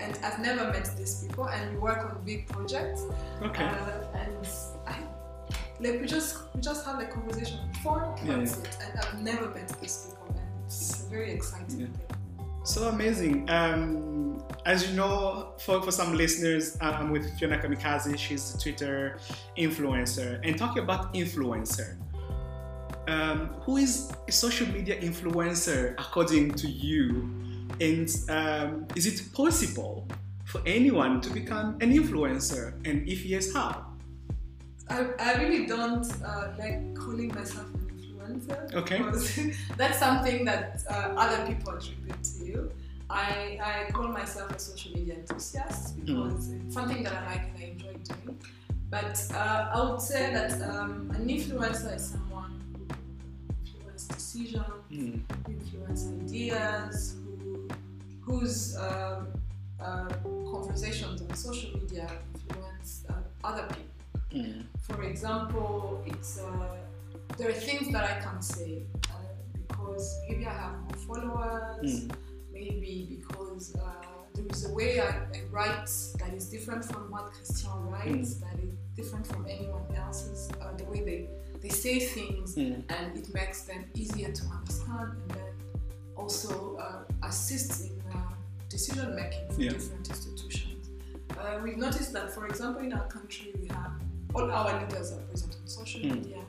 And 0.00 0.18
I've 0.22 0.40
never 0.40 0.64
met 0.70 0.94
these 0.98 1.24
people, 1.24 1.48
and 1.48 1.72
we 1.72 1.78
work 1.78 2.04
on 2.04 2.22
big 2.26 2.46
projects. 2.48 3.02
Okay. 3.40 3.64
Uh, 3.64 4.18
and 4.22 4.46
I, 4.86 4.96
like 5.80 5.98
we 6.00 6.06
just 6.06 6.36
we 6.54 6.60
just 6.60 6.84
have 6.84 7.00
a 7.00 7.06
conversation 7.06 7.58
on 7.60 7.72
phone, 7.82 8.26
Yeah, 8.26 8.36
that's. 8.36 8.56
And 8.84 9.00
I've 9.00 9.22
never 9.22 9.48
met 9.48 9.68
these 9.80 10.08
people, 10.10 10.26
and 10.28 10.64
it's 10.66 11.06
a 11.06 11.08
very 11.08 11.32
exciting 11.32 11.80
Yeah. 11.80 12.16
So 12.64 12.88
amazing. 12.88 13.50
Um, 13.50 14.40
as 14.64 14.88
you 14.88 14.94
know, 14.94 15.54
for, 15.58 15.82
for 15.82 15.90
some 15.90 16.16
listeners, 16.16 16.78
I'm 16.80 17.10
with 17.10 17.36
Fiona 17.36 17.58
Kamikazi. 17.58 18.16
She's 18.16 18.54
a 18.54 18.58
Twitter 18.58 19.18
influencer. 19.58 20.40
And 20.44 20.56
talking 20.56 20.82
about 20.82 21.12
influencer, 21.12 21.96
um, 23.08 23.48
who 23.62 23.78
is 23.78 24.12
a 24.28 24.32
social 24.32 24.68
media 24.68 25.00
influencer 25.00 25.94
according 25.98 26.52
to 26.54 26.68
you? 26.68 27.28
And 27.80 28.08
um, 28.28 28.86
is 28.94 29.06
it 29.06 29.32
possible 29.32 30.06
for 30.44 30.60
anyone 30.64 31.20
to 31.22 31.30
become 31.30 31.78
an 31.80 31.92
influencer? 31.92 32.74
And 32.86 33.08
if 33.08 33.24
yes, 33.24 33.52
how? 33.52 33.86
I, 34.88 35.08
I 35.18 35.42
really 35.42 35.66
don't 35.66 36.06
uh, 36.24 36.52
like 36.58 36.94
calling 36.94 37.28
myself 37.34 37.66
influencer. 38.32 38.74
Okay. 38.74 38.98
Because 38.98 39.38
that's 39.76 39.98
something 39.98 40.44
that 40.44 40.82
uh, 40.88 40.94
other 41.24 41.46
people 41.46 41.72
attribute 41.76 42.22
to 42.22 42.44
you. 42.44 42.72
I, 43.10 43.58
I 43.62 43.90
call 43.92 44.08
myself 44.08 44.50
a 44.56 44.58
social 44.58 44.92
media 44.92 45.14
enthusiast 45.14 45.96
because 46.04 46.50
it's 46.50 46.74
something 46.74 47.02
that 47.02 47.12
I 47.12 47.26
like 47.26 47.44
and 47.48 47.58
I 47.58 47.66
enjoy 47.72 47.94
doing. 48.04 48.38
But 48.90 49.22
uh, 49.34 49.70
I 49.74 49.90
would 49.90 50.00
say 50.00 50.32
that 50.32 50.52
um, 50.70 51.10
an 51.14 51.26
influencer 51.28 51.94
is 51.96 52.04
someone 52.10 52.52
who 52.72 52.86
influences 53.64 54.08
decisions, 54.08 54.64
Mm. 54.90 55.22
who 55.46 55.52
influence 55.52 56.06
ideas, 56.22 57.16
who 57.24 57.68
whose 58.20 58.76
uh, 58.76 59.24
uh, 59.80 60.08
conversations 60.50 61.22
on 61.22 61.34
social 61.34 61.70
media 61.80 62.08
influence 62.34 63.04
uh, 63.10 63.14
other 63.44 63.66
people. 63.68 64.40
Mm. 64.40 64.64
For 64.86 65.02
example, 65.02 66.02
it's 66.06 66.38
uh, 66.38 66.76
there 67.38 67.48
are 67.50 67.52
things 67.54 67.90
that 67.92 68.04
I 68.04 68.20
can't 68.20 68.44
say 68.44 68.84
uh, 69.10 69.14
because 69.66 70.18
maybe 70.28 70.46
I 70.46 70.52
have 70.52 70.74
more 70.80 70.98
followers, 71.06 72.04
Mm. 72.04 72.14
maybe 72.52 73.16
because 73.18 73.74
uh, 73.76 73.80
there 74.34 74.46
is 74.50 74.70
a 74.70 74.72
way 74.74 75.00
I, 75.00 75.08
I 75.08 75.42
write 75.50 75.88
that 76.18 76.32
is 76.34 76.46
different 76.48 76.84
from 76.84 77.10
what 77.10 77.32
Christian 77.32 77.70
writes, 77.90 78.34
that 78.34 78.54
is 78.62 78.70
different 78.96 79.26
from 79.26 79.46
anyone 79.48 79.84
else's. 79.96 80.50
Uh, 80.60 80.72
the 80.76 80.84
way 80.84 81.00
they, 81.02 81.28
they 81.60 81.68
say 81.68 81.98
things, 82.00 82.54
Mm. 82.56 82.82
and 82.88 83.16
it 83.18 83.32
makes 83.34 83.62
them 83.62 83.84
easier 83.94 84.30
to 84.32 84.44
understand, 84.46 85.08
and 85.22 85.30
then 85.30 85.54
also 86.16 86.76
uh, 86.76 87.26
assists 87.26 87.80
in 87.88 88.00
uh, 88.12 88.16
decision 88.68 89.14
making 89.16 89.48
for 89.50 89.60
Yeah. 89.60 89.70
different 89.72 90.08
institutions. 90.08 90.88
Uh, 91.38 91.58
we've 91.64 91.78
noticed 91.78 92.12
that, 92.12 92.30
for 92.34 92.46
example, 92.46 92.82
in 92.82 92.92
our 92.92 93.06
country, 93.08 93.52
we 93.60 93.66
have 93.68 93.92
all 94.34 94.50
our 94.50 94.80
leaders 94.80 95.12
are 95.12 95.20
present 95.30 95.56
on 95.60 95.66
social 95.66 96.00
Mm. 96.00 96.14
media, 96.14 96.41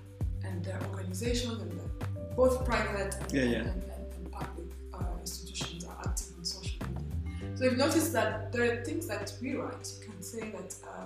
and 0.53 0.63
their 0.63 0.79
organizations 0.91 1.61
and 1.61 1.71
the, 1.71 2.05
both 2.35 2.63
private 2.65 3.15
and, 3.21 3.33
Yeah, 3.33 3.43
yeah. 3.43 3.57
and, 3.57 3.83
and, 3.83 4.31
public 4.31 4.69
uh, 4.93 5.19
institutions 5.21 5.85
are 5.85 5.97
active 6.05 6.27
on 6.37 6.45
social 6.45 6.79
media. 6.87 7.55
So 7.55 7.63
we've 7.65 7.77
noticed 7.77 8.13
that 8.13 8.51
there 8.51 8.63
are 8.71 8.83
things 8.83 9.05
that 9.07 9.31
we 9.41 9.55
write. 9.55 9.85
You 9.99 10.07
can 10.07 10.21
say 10.21 10.51
that 10.51 10.75
uh, 10.87 11.05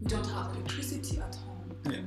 we 0.00 0.06
don't 0.08 0.26
have 0.26 0.54
electricity 0.54 1.18
at 1.18 1.34
home. 1.36 1.70
Yeah. 1.88 2.00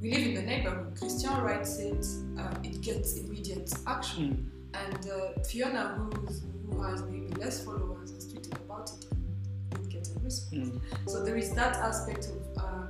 We 0.00 0.10
live 0.14 0.26
in 0.28 0.34
the 0.34 0.42
neighborhood. 0.42 0.94
Christian 0.98 1.36
writes 1.40 1.78
it, 1.78 2.04
uh, 2.38 2.54
it 2.62 2.80
gets 2.82 3.16
immediate 3.16 3.72
action. 3.86 4.26
Mm. 4.26 4.82
And 4.82 5.10
uh, 5.10 5.42
Fiona, 5.42 5.96
who's, 5.96 6.42
who 6.68 6.82
has 6.82 7.02
maybe 7.04 7.28
less 7.42 7.64
followers, 7.64 8.10
has 8.10 8.26
tweeted 8.26 8.56
about 8.66 8.90
it 8.90 9.06
and 9.10 9.24
didn't 9.70 9.88
get 9.88 10.08
a 10.14 10.20
response. 10.20 10.68
Mm. 10.68 10.80
So 11.06 11.24
there 11.24 11.36
is 11.36 11.54
that 11.54 11.76
aspect 11.76 12.28
of 12.28 12.62
uh, 12.62 12.86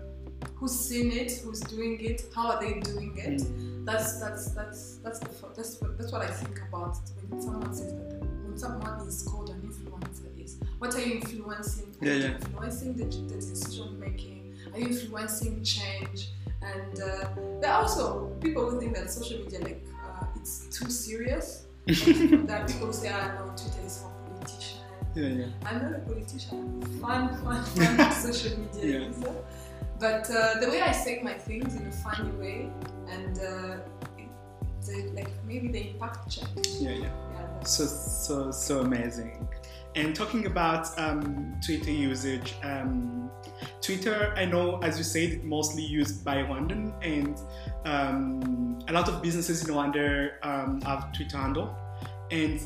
who's 0.54 0.72
seen 0.72 1.10
it, 1.12 1.32
who's 1.44 1.60
doing 1.60 1.98
it, 2.00 2.22
how 2.34 2.52
are 2.52 2.60
they 2.60 2.80
doing 2.80 3.16
it. 3.18 3.40
Mm. 3.42 3.84
That's 3.84 4.18
that's 4.20 4.50
that's 4.52 4.96
that's 5.04 5.18
the, 5.20 5.28
that's 5.56 5.80
what, 5.80 5.98
that's 5.98 6.12
what 6.12 6.22
I 6.22 6.28
think 6.28 6.60
about 6.68 6.96
when 7.28 7.40
someone 7.42 7.74
says 7.74 7.92
that 7.92 8.20
when 8.44 8.56
someone 8.56 9.06
is 9.06 9.22
called 9.22 9.50
an 9.50 9.60
influencer 9.60 10.42
is 10.42 10.56
what 10.78 10.94
are 10.94 11.00
you 11.00 11.16
influencing? 11.16 11.94
Are 12.00 12.06
Yeah, 12.06 12.12
you 12.14 12.22
yeah. 12.22 12.34
influencing 12.36 12.94
the, 12.96 13.04
the 13.04 13.34
decision 13.34 13.98
making? 14.00 14.54
Are 14.72 14.78
you 14.78 14.86
influencing 14.88 15.62
change? 15.62 16.30
And 16.62 17.00
uh, 17.00 17.28
there 17.60 17.70
are 17.70 17.82
also 17.82 18.28
people 18.40 18.70
who 18.70 18.80
think 18.80 18.94
that 18.96 19.10
social 19.10 19.38
media 19.40 19.60
like 19.60 19.84
uh, 20.02 20.24
it's 20.36 20.66
too 20.76 20.88
serious. 20.90 21.66
are 21.88 22.66
people 22.66 22.90
say, 22.94 23.10
"Ah, 23.12 23.34
no, 23.38 23.52
Twitter 23.54 23.84
is 23.84 23.98
for 23.98 24.10
politicians." 24.30 24.80
Yeah, 25.14 25.28
yeah. 25.28 25.46
I'm 25.66 25.82
not 25.82 25.92
a 25.94 25.98
politician. 25.98 26.82
I'm 26.82 26.82
a 26.82 26.86
fun, 27.00 27.28
fun, 27.44 27.96
fun 27.96 28.12
social 28.28 28.58
media 28.58 29.00
Yeah. 29.00 29.06
user. 29.08 29.34
But 30.04 30.30
uh, 30.30 30.60
the 30.60 30.68
way 30.68 30.82
I 30.82 30.92
say 30.92 31.22
my 31.22 31.32
things 31.32 31.76
in 31.76 31.86
a 31.86 31.90
funny 31.90 32.30
way, 32.32 32.68
and 33.08 33.38
uh, 33.38 33.76
it, 34.18 34.28
they, 34.86 35.08
like 35.12 35.30
maybe 35.46 35.68
the 35.68 35.92
impact 35.92 36.30
check. 36.30 36.46
Yeah, 36.78 36.90
yeah. 36.90 37.08
Yeah, 37.32 37.64
So, 37.64 37.86
so, 37.86 38.50
so 38.50 38.80
amazing. 38.80 39.48
And 39.94 40.14
talking 40.14 40.44
about 40.44 40.86
um, 40.98 41.58
Twitter 41.64 41.90
usage, 41.90 42.54
um, 42.62 43.30
Twitter, 43.80 44.34
I 44.36 44.44
know, 44.44 44.78
as 44.82 44.98
you 44.98 45.04
said, 45.04 45.30
it's 45.30 45.44
mostly 45.44 45.82
used 45.82 46.22
by 46.22 46.36
Rwandan, 46.42 46.92
and 47.00 47.40
um, 47.86 48.84
a 48.88 48.92
lot 48.92 49.08
of 49.08 49.22
businesses 49.22 49.66
in 49.66 49.74
Rwanda 49.74 50.32
um, 50.42 50.82
have 50.82 51.14
Twitter 51.14 51.38
handle. 51.38 51.74
And 52.30 52.60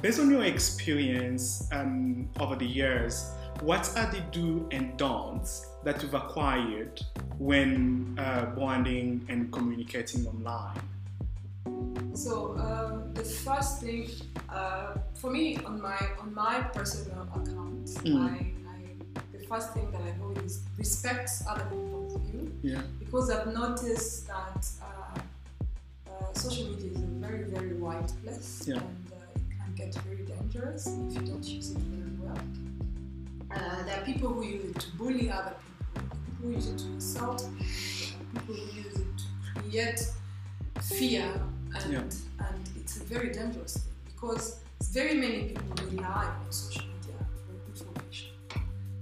based 0.00 0.20
on 0.20 0.30
your 0.30 0.44
experience 0.44 1.68
um, 1.72 2.30
over 2.38 2.54
the 2.54 2.66
years, 2.66 3.32
what 3.62 3.92
are 3.96 4.08
the 4.12 4.20
do 4.30 4.68
and 4.70 4.96
don'ts 4.96 5.67
that 5.84 6.02
you've 6.02 6.14
acquired 6.14 7.00
when 7.38 8.16
uh, 8.18 8.46
branding 8.54 9.24
and 9.28 9.52
communicating 9.52 10.26
online? 10.26 10.80
so 12.14 12.56
um, 12.58 13.14
the 13.14 13.22
first 13.22 13.80
thing 13.80 14.08
uh, 14.48 14.94
for 15.14 15.30
me 15.30 15.56
on 15.64 15.80
my 15.80 15.98
on 16.20 16.34
my 16.34 16.60
personal 16.74 17.22
account, 17.22 17.86
Mm. 18.04 18.16
I, 18.28 18.52
I, 18.74 18.78
the 19.32 19.38
first 19.46 19.72
thing 19.72 19.90
that 19.92 20.02
I 20.02 20.12
know 20.18 20.30
is 20.44 20.60
respect 20.76 21.30
other 21.48 21.64
people's 21.64 22.16
view. 22.26 22.52
Yeah. 22.62 22.82
because 22.98 23.30
I've 23.30 23.46
noticed 23.54 24.26
that 24.26 24.66
uh, 24.82 25.18
uh, 26.10 26.32
social 26.34 26.66
media 26.70 26.90
is 26.92 26.98
a 27.02 27.06
very, 27.26 27.44
very 27.44 27.74
wide 27.74 28.10
place 28.22 28.64
Yeah. 28.66 28.74
and 28.76 29.12
uh, 29.12 29.16
it 29.36 29.42
can 29.58 29.74
get 29.74 29.94
very 30.02 30.24
dangerous 30.34 30.86
if 30.86 31.14
you 31.14 31.22
don't 31.30 31.44
use 31.44 31.70
it 31.70 31.78
very 31.78 32.12
well. 32.20 32.42
People 34.08 34.32
who 34.32 34.42
use 34.42 34.64
it 34.70 34.80
to 34.80 34.96
bully 34.96 35.30
other 35.30 35.54
people, 35.94 36.16
people 36.24 36.48
who 36.48 36.52
use 36.54 36.66
it 36.68 36.78
to 36.78 36.86
insult 36.86 37.46
people, 37.58 37.66
there 38.08 38.40
are 38.40 38.40
people 38.40 38.54
who 38.54 38.76
use 38.82 38.96
it 39.04 39.12
to 39.18 39.60
create 39.60 40.00
fear, 40.80 41.28
and, 41.76 41.92
Yeah. 41.92 41.98
and 42.46 42.70
it's 42.80 42.96
a 42.96 43.04
very 43.04 43.30
dangerous 43.30 43.74
thing 43.76 43.92
because 44.06 44.60
very 44.98 45.12
many 45.14 45.40
people 45.48 45.86
rely 45.90 46.24
on 46.24 46.50
social 46.50 46.86
media 46.86 47.18
for 47.44 47.52
information. 47.70 48.30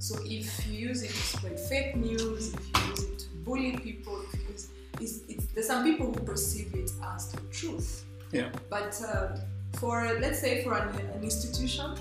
So 0.00 0.18
if 0.24 0.66
you 0.66 0.88
use 0.88 1.04
it 1.04 1.10
to 1.10 1.24
spread 1.34 1.60
fake 1.60 1.94
news, 1.96 2.52
if 2.54 2.62
you 2.68 2.90
use 2.90 3.02
it 3.04 3.18
to 3.20 3.26
bully 3.44 3.76
people, 3.78 4.20
if 4.26 4.40
you 4.40 4.46
use 4.52 4.68
it's, 5.00 5.20
it's, 5.28 5.46
there's 5.54 5.68
some 5.68 5.84
people 5.84 6.06
who 6.06 6.20
perceive 6.32 6.74
it 6.74 6.90
as 7.14 7.30
the 7.30 7.40
truth. 7.58 8.04
Yeah. 8.32 8.50
But 8.68 9.00
uh, 9.06 9.36
for 9.74 10.18
let's 10.20 10.40
say 10.40 10.64
for 10.64 10.74
an, 10.74 10.88
an 11.16 11.22
institution, 11.22 11.94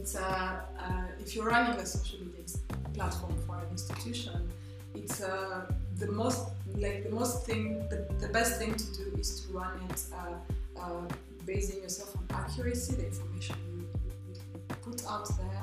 it's 0.00 0.16
a 0.16 0.26
uh, 0.26 0.71
if 1.22 1.34
you're 1.34 1.46
running 1.46 1.78
a 1.80 1.86
social 1.86 2.18
media 2.20 2.44
platform 2.94 3.34
for 3.46 3.56
an 3.58 3.66
institution, 3.70 4.48
it's 4.94 5.22
uh, 5.22 5.64
the 5.98 6.10
most 6.10 6.40
like 6.84 7.04
the 7.04 7.10
most 7.10 7.46
thing 7.46 7.86
the, 7.90 7.98
the 8.24 8.28
best 8.32 8.58
thing 8.58 8.74
to 8.74 8.86
do 9.00 9.04
is 9.18 9.40
to 9.40 9.52
run 9.52 9.74
it 9.90 10.00
uh, 10.14 10.80
uh, 10.80 11.02
basing 11.46 11.82
yourself 11.82 12.16
on 12.16 12.24
accuracy, 12.40 12.94
the 12.96 13.06
information 13.06 13.56
you, 13.72 13.78
you, 13.78 14.34
you 14.68 14.74
put 14.82 15.04
out 15.06 15.28
there. 15.38 15.62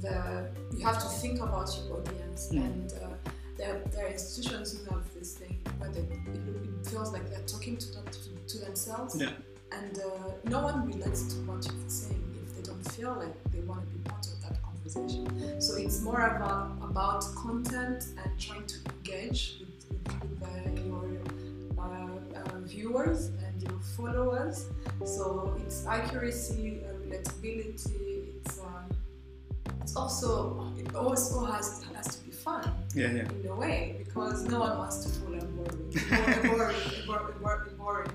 The, 0.00 0.48
you 0.76 0.84
have 0.86 0.98
to 1.02 1.08
think 1.20 1.40
about 1.40 1.68
your 1.76 1.98
audience 1.98 2.50
Mm. 2.52 2.64
and 2.66 2.92
uh, 3.02 3.08
there, 3.56 3.82
there 3.90 4.06
are 4.06 4.10
institutions 4.10 4.66
who 4.78 4.94
have 4.94 5.02
this 5.18 5.34
thing 5.34 5.58
where 5.78 5.90
they, 5.90 6.02
it, 6.02 6.38
it 6.80 6.86
feels 6.86 7.12
like 7.12 7.28
they're 7.28 7.48
talking 7.54 7.76
to, 7.76 7.88
them, 7.94 8.04
to, 8.12 8.28
to 8.52 8.64
themselves 8.64 9.20
Yeah. 9.20 9.30
and 9.72 9.98
uh, 9.98 10.04
no 10.44 10.60
one 10.62 10.86
relates 10.86 11.22
to 11.34 11.36
what 11.48 11.64
you're 11.66 11.88
saying 11.88 12.22
if 12.46 12.54
they 12.54 12.62
don't 12.62 12.84
feel 12.92 13.12
like 13.18 13.34
they 13.50 13.58
want 13.70 13.80
to 13.80 13.86
be 13.96 13.98
part 14.08 14.24
So 14.88 15.76
it's 15.76 16.00
more 16.02 16.22
about 16.36 16.72
about 16.82 17.22
content 17.34 18.04
and 18.24 18.40
trying 18.40 18.66
to 18.66 18.76
engage 18.96 19.60
with, 19.60 19.86
with, 20.22 20.42
uh, 20.42 20.80
your 20.86 21.04
uh, 21.78 22.38
uh, 22.38 22.60
viewers 22.60 23.26
and 23.44 23.62
your 23.62 23.78
followers. 23.96 24.66
So 25.04 25.54
it's 25.66 25.86
accuracy, 25.86 26.80
uh, 26.84 26.94
relatability. 27.04 28.36
It's 28.40 28.60
um, 28.60 28.88
it's 29.82 29.94
also 29.94 30.72
it 30.78 30.94
also 30.94 31.44
has 31.44 31.82
it 31.90 31.94
has 31.94 32.16
to 32.16 32.24
be 32.24 32.30
fun 32.30 32.64
Yeah, 32.94 33.08
yeah. 33.12 33.28
in 33.28 33.46
a 33.48 33.54
way 33.54 33.96
because 33.98 34.44
no 34.44 34.60
one 34.60 34.78
wants 34.78 35.04
to 35.04 35.08
follow 35.20 35.38
a 35.38 35.44
boring, 35.44 35.92
a 36.12 36.48
boring, 36.48 36.76
boring, 37.06 37.38
boring, 37.42 37.76
boring 37.76 38.12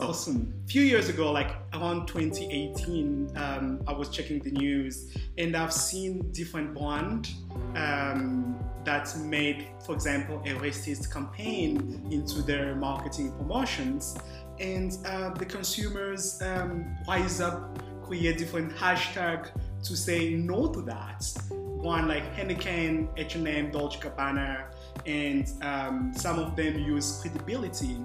Awesome. 0.00 0.54
A 0.64 0.68
few 0.68 0.82
years 0.82 1.08
ago, 1.08 1.32
like 1.32 1.56
around 1.72 2.06
2018, 2.06 3.32
um, 3.36 3.82
I 3.88 3.92
was 3.92 4.08
checking 4.08 4.38
the 4.38 4.52
news 4.52 5.16
and 5.36 5.56
I've 5.56 5.72
seen 5.72 6.30
different 6.30 6.72
brands 6.72 7.34
um, 7.74 8.56
that 8.84 9.12
made, 9.18 9.66
for 9.84 9.96
example, 9.96 10.40
a 10.46 10.50
racist 10.50 11.12
campaign 11.12 12.06
into 12.12 12.42
their 12.42 12.76
marketing 12.76 13.32
promotions. 13.32 14.16
And 14.60 14.96
uh, 15.04 15.30
the 15.30 15.44
consumers 15.44 16.40
um, 16.42 16.96
rise 17.08 17.40
up, 17.40 17.82
create 18.04 18.38
different 18.38 18.76
hashtag 18.76 19.50
to 19.82 19.96
say 19.96 20.30
no 20.34 20.68
to 20.74 20.82
that. 20.82 21.26
One 21.50 22.06
like 22.06 22.36
Heineken, 22.36 23.08
H&M, 23.16 23.72
Dolce 23.72 23.98
Gabbana, 23.98 24.66
and 25.06 25.50
um, 25.62 26.12
some 26.14 26.38
of 26.38 26.54
them 26.54 26.78
use 26.78 27.20
credibility 27.20 27.98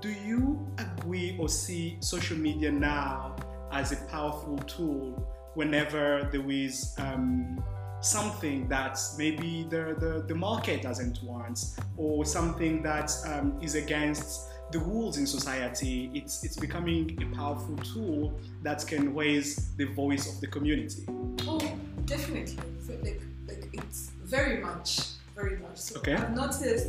do 0.00 0.08
you 0.08 0.66
agree 0.78 1.36
or 1.38 1.48
see 1.48 1.96
social 2.00 2.36
media 2.36 2.70
now 2.70 3.36
as 3.72 3.92
a 3.92 3.96
powerful 4.06 4.56
tool 4.58 5.26
whenever 5.54 6.28
there 6.32 6.50
is 6.50 6.94
um, 6.98 7.62
something 8.00 8.68
that 8.68 8.98
maybe 9.18 9.66
the, 9.68 9.94
the, 9.98 10.24
the 10.26 10.34
market 10.34 10.82
doesn't 10.82 11.22
want 11.22 11.64
or 11.96 12.24
something 12.24 12.82
that 12.82 13.12
um, 13.26 13.58
is 13.60 13.74
against 13.74 14.48
the 14.72 14.78
rules 14.78 15.18
in 15.18 15.26
society 15.26 16.10
it's, 16.14 16.44
it's 16.44 16.56
becoming 16.56 17.18
a 17.20 17.36
powerful 17.36 17.76
tool 17.78 18.32
that 18.62 18.84
can 18.86 19.14
raise 19.14 19.74
the 19.76 19.84
voice 19.86 20.32
of 20.32 20.40
the 20.40 20.46
community 20.46 21.04
Oh, 21.42 21.58
definitely. 22.06 22.56
So, 22.86 22.92
Like, 23.02 23.20
like 23.48 23.68
it's 23.72 24.10
very 24.22 24.58
much, 24.62 25.00
very 25.34 25.56
much. 25.58 25.76
So 25.78 25.98
Okay. 26.00 26.14
I've 26.14 26.34
noticed 26.34 26.88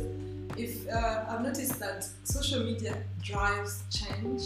if 0.56 0.88
uh, 0.88 1.24
I've 1.28 1.42
noticed 1.42 1.78
that 1.80 2.06
social 2.24 2.64
media 2.64 2.96
drives 3.22 3.84
change 3.90 4.42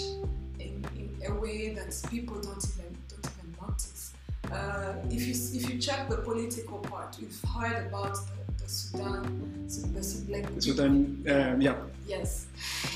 in, 0.58 0.84
in 0.96 1.10
a 1.26 1.34
way 1.34 1.74
that 1.74 1.94
people 2.10 2.36
don't 2.40 2.64
even 2.64 2.96
don't 3.08 3.26
even 3.32 3.56
notice. 3.60 4.12
Uh, 4.50 4.94
if 5.10 5.22
you 5.26 5.34
if 5.58 5.68
you 5.68 5.78
check 5.80 6.08
the 6.08 6.18
political 6.18 6.78
part, 6.78 7.16
we've 7.20 7.40
heard 7.56 7.86
about 7.86 8.14
the, 8.14 8.62
the 8.62 8.68
Sudan, 8.68 9.64
the, 9.92 10.02
Sud- 10.02 10.28
like 10.28 10.46
Sudan, 10.58 11.24
um, 11.28 11.60
yeah. 11.60 11.76
Yes, 12.06 12.46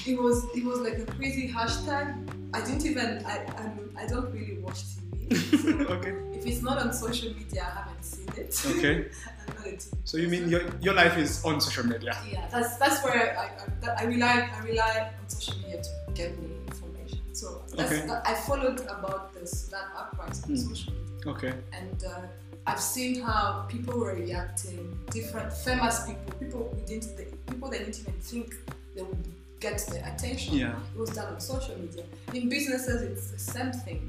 it 0.07 0.21
was 0.21 0.45
it 0.55 0.65
was 0.65 0.79
like 0.81 0.99
a 0.99 1.07
crazy 1.07 1.49
hashtag. 1.49 2.15
I 2.55 2.61
didn't 2.61 2.87
even 2.87 3.25
I 3.27 3.45
I'm, 3.59 3.91
I 3.99 4.07
don't 4.07 4.33
really 4.33 4.59
watch 4.59 4.83
TV. 4.85 5.61
So 5.61 5.69
okay. 5.95 6.15
if 6.33 6.47
it's 6.47 6.63
not 6.63 6.79
on 6.79 6.93
social 6.93 7.35
media, 7.35 7.67
I 7.67 7.79
haven't 7.81 8.05
seen 8.05 8.29
it. 8.37 8.63
Okay. 8.67 9.09
I'm 9.51 9.57
not 9.59 9.67
a 9.67 9.77
TV 9.77 9.97
So 10.05 10.17
you 10.17 10.29
mean 10.29 10.49
your, 10.49 10.63
your 10.81 10.95
life 10.95 11.17
is 11.19 11.45
on 11.45 11.61
social 11.61 11.87
media? 11.87 12.17
Yeah, 12.31 12.47
that's 12.51 12.77
that's 12.77 13.03
where 13.05 13.39
I, 13.39 13.47
I, 13.89 14.03
I 14.03 14.05
rely 14.05 14.49
I 14.57 14.59
rely 14.65 15.11
on 15.21 15.29
social 15.29 15.57
media 15.63 15.83
to 15.83 15.91
get 16.15 16.39
me 16.41 16.49
information. 16.67 17.21
So 17.33 17.63
that's, 17.77 17.93
Okay. 17.93 18.07
that, 18.07 18.23
I 18.27 18.35
followed 18.35 18.81
about 18.97 19.33
this 19.35 19.51
Sudan 19.67 19.87
uprising 19.97 20.45
on 20.45 20.57
Hmm. 20.61 20.69
social 20.75 20.93
media, 20.93 21.31
Okay. 21.33 21.53
and 21.79 22.05
uh, 22.05 22.27
I've 22.67 22.81
seen 22.81 23.23
how 23.23 23.67
people 23.69 23.95
were 23.99 24.15
reacting. 24.15 24.81
Different 25.11 25.53
famous 25.53 25.97
people, 26.07 26.33
people 26.43 26.63
we 26.77 26.83
didn't 26.91 27.17
they, 27.17 27.27
people 27.51 27.69
that 27.71 27.79
didn't 27.85 27.99
even 28.03 28.15
think 28.31 28.55
they 28.95 29.03
would 29.03 29.25
get 29.61 29.79
the 29.91 29.99
attention. 30.13 30.55
Yeah. 30.55 30.75
It 30.95 30.99
was 31.05 31.11
done 31.11 31.29
on 31.35 31.41
social 31.41 31.77
media. 31.79 32.05
In 32.33 32.49
businesses, 32.49 33.03
it's 33.11 33.31
the 33.31 33.39
same 33.39 33.73
thing. 33.73 34.01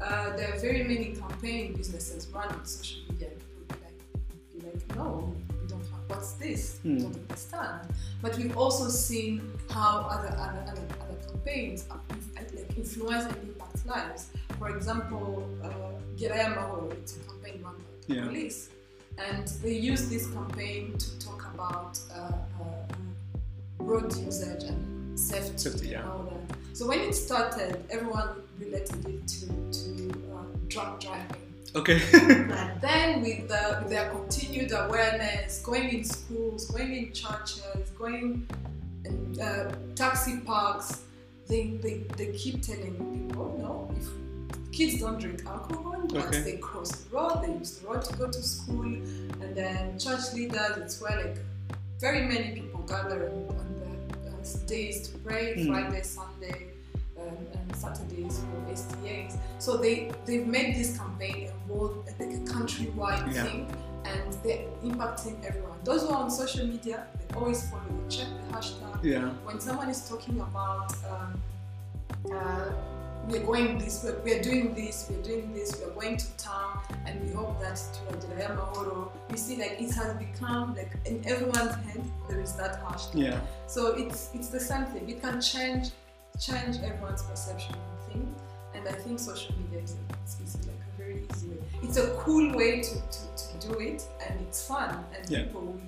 Uh, 0.00 0.36
there 0.36 0.48
are 0.52 0.58
very 0.58 0.82
many 0.92 1.08
campaign 1.22 1.74
businesses 1.74 2.26
run 2.34 2.48
on 2.48 2.64
social 2.66 3.00
media. 3.08 3.30
People 4.72 4.94
be 4.94 4.94
like, 4.94 4.96
no, 4.96 5.34
we 5.60 5.66
don't 5.68 5.80
have, 5.80 6.00
what's 6.08 6.32
this? 6.34 6.78
We 6.84 6.90
Hmm. 6.92 6.98
don't 7.02 7.16
understand. 7.16 7.88
But 8.20 8.36
we've 8.38 8.56
also 8.56 8.88
seen 8.88 9.42
how 9.70 10.06
other 10.10 10.28
other, 10.28 10.64
other, 10.70 10.86
other 11.02 11.18
campaigns 11.28 11.84
are, 11.90 12.00
like 12.54 12.76
influence 12.76 13.24
and 13.24 13.36
impact 13.48 13.86
lives. 13.86 14.26
For 14.58 14.74
example, 14.76 15.48
uh, 15.62 15.68
Gerayo 16.16 16.54
Amahoro, 16.54 16.92
it's 16.92 17.16
a 17.16 17.20
campaign 17.20 17.62
run 17.64 17.74
by 17.76 18.14
Yeah. 18.14 18.26
police. 18.26 18.68
And 19.18 19.46
they 19.62 19.74
use 19.76 20.08
this 20.08 20.26
campaign 20.30 20.96
to 20.98 21.18
talk 21.18 21.46
about 21.54 21.98
uh, 22.14 22.32
uh, 22.62 22.94
road 23.78 24.14
usage 24.16 24.64
and 24.64 25.18
safety, 25.18 25.58
Safety, 25.58 25.88
yeah. 25.88 26.00
and 26.00 26.08
all 26.10 26.22
that. 26.24 26.56
So 26.76 26.86
when 26.88 27.00
it 27.00 27.14
started, 27.14 27.84
everyone 27.90 28.28
related 28.58 29.04
it 29.06 29.28
to, 29.28 29.46
to 29.46 30.10
uh, 30.34 30.44
drunk 30.68 31.00
driving. 31.00 31.51
Okay. 31.74 32.00
And 32.12 32.80
then 32.80 33.22
with, 33.22 33.48
the, 33.48 33.78
with 33.80 33.90
their 33.90 34.10
continued 34.10 34.72
awareness, 34.72 35.60
going 35.62 35.88
in 35.90 36.04
schools, 36.04 36.70
going 36.70 36.92
in 36.94 37.12
churches, 37.12 37.90
going 37.98 38.46
in 39.04 39.40
uh, 39.40 39.74
taxi 39.94 40.38
parks, 40.40 41.02
they, 41.48 41.78
they, 41.82 42.04
they 42.16 42.32
keep 42.32 42.62
telling 42.62 42.94
people, 43.28 43.56
no, 43.58 43.94
if 43.96 44.72
kids 44.72 45.00
don't 45.00 45.18
drink 45.20 45.44
alcohol, 45.46 46.02
but 46.08 46.26
Okay. 46.26 46.40
they 46.42 46.56
cross 46.58 46.90
the 46.90 47.16
road, 47.16 47.42
they 47.44 47.52
use 47.52 47.78
the 47.78 47.86
road 47.88 48.02
to 48.02 48.16
go 48.16 48.26
to 48.30 48.42
school, 48.42 48.82
and 48.84 49.54
then 49.54 49.98
church 49.98 50.32
leaders, 50.34 50.76
it's 50.78 51.00
where 51.00 51.16
like 51.24 51.36
very 52.00 52.26
many 52.26 52.54
people 52.60 52.80
gather 52.82 53.28
on, 53.28 53.46
the 54.24 54.30
uh, 54.30 54.66
days 54.66 55.08
to 55.08 55.18
pray, 55.18 55.54
Mm. 55.56 55.66
Friday, 55.68 56.02
Sunday, 56.02 56.66
um, 57.18 57.36
and 57.54 57.61
Saturdays 57.74 58.40
for 58.40 58.72
SDAs. 58.72 59.36
So 59.58 59.76
they 59.76 60.10
they've 60.26 60.46
made 60.46 60.74
this 60.76 60.96
campaign 60.98 61.50
a 61.50 61.72
world 61.72 62.04
like 62.18 62.30
a 62.32 62.40
countrywide 62.54 63.34
Yeah. 63.34 63.44
thing, 63.44 63.66
and 64.04 64.32
they're 64.42 64.66
impacting 64.84 65.42
everyone. 65.44 65.78
Those 65.84 66.02
who 66.02 66.08
are 66.10 66.22
on 66.24 66.30
social 66.30 66.66
media, 66.66 67.06
they 67.18 67.34
always 67.36 67.68
follow, 67.70 67.82
they 68.08 68.16
check 68.16 68.28
the 68.40 68.56
hashtag. 68.56 69.02
yeah. 69.02 69.28
When 69.44 69.60
someone 69.60 69.88
is 69.88 70.08
talking 70.08 70.40
about 70.40 70.92
um, 71.10 71.40
uh, 72.32 72.70
we 73.28 73.38
are 73.38 73.44
going 73.46 73.78
this, 73.78 74.02
we're, 74.02 74.18
we 74.24 74.32
are 74.34 74.42
doing 74.42 74.74
this, 74.74 75.06
we 75.08 75.14
are 75.16 75.22
doing 75.22 75.54
this, 75.54 75.76
we 75.78 75.84
are 75.84 75.94
going 75.94 76.16
to 76.16 76.26
town, 76.38 76.80
and 77.06 77.22
we 77.24 77.32
hope 77.32 77.60
that 77.60 77.76
to 77.76 78.00
Adiraya 78.16 78.56
Mahoro, 78.56 79.10
you 79.30 79.36
see 79.36 79.56
like 79.56 79.76
it 79.80 79.92
has 79.92 80.14
become 80.16 80.74
like 80.74 80.92
in 81.06 81.24
everyone's 81.24 81.74
head 81.86 82.02
there 82.28 82.40
is 82.40 82.52
that 82.54 82.82
hashtag. 82.84 83.22
Yeah. 83.26 83.40
So 83.68 83.94
it's 83.94 84.30
it's 84.34 84.48
the 84.48 84.58
same 84.60 84.86
thing. 84.86 85.08
It 85.08 85.20
can 85.22 85.40
change 85.40 85.90
change 86.40 86.76
everyone's 86.82 87.22
perception 87.22 87.74
of 87.74 88.12
things, 88.12 88.38
and 88.74 88.88
I 88.88 88.92
think 88.92 89.18
social 89.18 89.54
media 89.58 89.80
is, 89.84 89.96
is, 90.26 90.54
is 90.56 90.66
like 90.66 90.76
a 90.94 90.98
very 90.98 91.24
easy 91.32 91.48
way. 91.48 91.56
It's 91.82 91.96
a 91.96 92.08
cool 92.18 92.54
way 92.56 92.80
to, 92.80 92.94
to, 92.94 93.58
to 93.60 93.68
do 93.68 93.78
it, 93.80 94.02
and 94.26 94.40
it's 94.40 94.66
fun, 94.66 95.04
and 95.16 95.28
Yeah. 95.30 95.44
people 95.44 95.60
will 95.62 95.80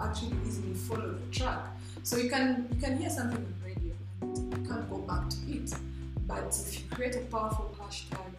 actually 0.00 0.36
easily 0.46 0.74
follow 0.74 1.12
the 1.14 1.26
track. 1.38 1.60
So 2.02 2.16
you 2.18 2.28
can 2.28 2.68
you 2.74 2.80
can 2.80 2.98
hear 2.98 3.08
something 3.10 3.38
on 3.38 3.54
radio, 3.64 3.94
and 4.20 4.36
you 4.52 4.68
can't 4.68 4.88
go 4.90 4.98
back 4.98 5.28
to 5.30 5.36
it. 5.56 5.72
But 6.26 6.46
if 6.66 6.78
you 6.80 6.84
create 6.90 7.16
a 7.16 7.20
powerful 7.20 7.74
hashtag, 7.80 8.32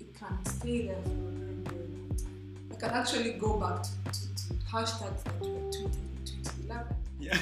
it 0.00 0.14
can 0.18 0.44
stay 0.44 0.86
there 0.88 0.96
for 1.02 1.10
a 1.10 1.12
very 1.12 1.54
very 1.64 1.88
long 1.96 2.16
time. 2.16 2.72
I 2.72 2.74
can 2.76 2.90
actually 2.90 3.32
go 3.32 3.58
back 3.58 3.82
to, 3.82 3.90
to, 4.12 4.48
to 4.48 4.54
hashtags 4.70 5.22
that 5.24 5.40
were 5.40 5.46
tweeted 5.46 5.94
in 5.94 6.44
2011 6.68 6.96
Yeah. 7.20 7.36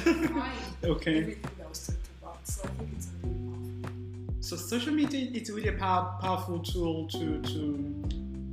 okay. 0.85 1.19
everything 1.19 1.51
that 1.59 1.69
was 1.69 1.87
talked 1.87 2.09
about. 2.23 2.47
So 2.47 2.63
I 2.65 2.69
think 2.79 2.91
it's 2.97 3.07
a. 3.09 3.16
So 4.47 4.55
social 4.55 4.93
media 4.93 5.29
it's 5.35 5.51
really 5.51 5.71
a 5.71 5.73
pow- 5.73 6.19
powerful 6.21 6.61
tool 6.61 7.09
to 7.09 7.43
to 7.43 8.05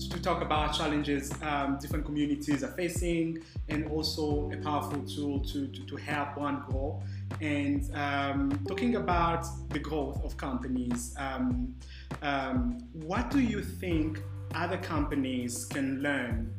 to 0.10 0.21
talk 0.23 0.41
about 0.41 0.73
challenges 0.73 1.32
um, 1.43 1.77
different 1.79 2.03
communities 2.03 2.63
are 2.63 2.71
facing, 2.71 3.43
and 3.69 3.88
also 3.91 4.49
a 4.51 4.58
powerful 4.58 5.03
tool 5.03 5.39
to, 5.41 5.67
to, 5.67 5.86
to 5.86 5.95
help 5.95 6.36
one 6.36 6.63
grow. 6.67 6.99
And 7.41 7.95
um, 7.95 8.60
talking 8.67 8.95
about 8.95 9.45
the 9.69 9.77
growth 9.77 10.19
of 10.25 10.36
companies, 10.36 11.13
um, 11.19 11.75
um, 12.23 12.79
what 12.93 13.29
do 13.29 13.39
you 13.39 13.62
think 13.62 14.19
other 14.56 14.79
companies 14.79 15.65
can 15.65 16.01
learn 16.01 16.51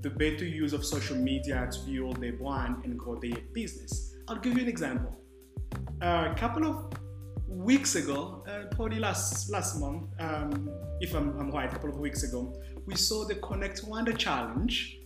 the 0.00 0.10
better 0.10 0.44
use 0.44 0.72
of 0.72 0.84
social 0.84 1.16
media 1.16 1.68
to 1.70 1.78
build 1.88 2.20
their 2.20 2.32
brand 2.32 2.84
and 2.84 2.98
grow 2.98 3.14
their 3.20 3.38
business? 3.52 4.16
I'll 4.26 4.40
give 4.40 4.56
you 4.56 4.64
an 4.64 4.68
example. 4.68 5.16
A 6.00 6.34
couple 6.36 6.66
of 6.66 7.03
weeks 7.48 7.94
ago, 7.94 8.44
uh, 8.48 8.74
probably 8.74 8.98
last 8.98 9.50
last 9.50 9.78
month, 9.78 10.04
um, 10.18 10.70
if 11.00 11.14
I'm, 11.14 11.38
I'm 11.38 11.50
right, 11.50 11.68
a 11.68 11.72
couple 11.72 11.90
of 11.90 11.98
weeks 11.98 12.22
ago, 12.22 12.54
we 12.86 12.96
saw 12.96 13.24
the 13.24 13.36
Connect 13.36 13.84
Rwanda 13.84 14.16
Challenge, 14.16 14.98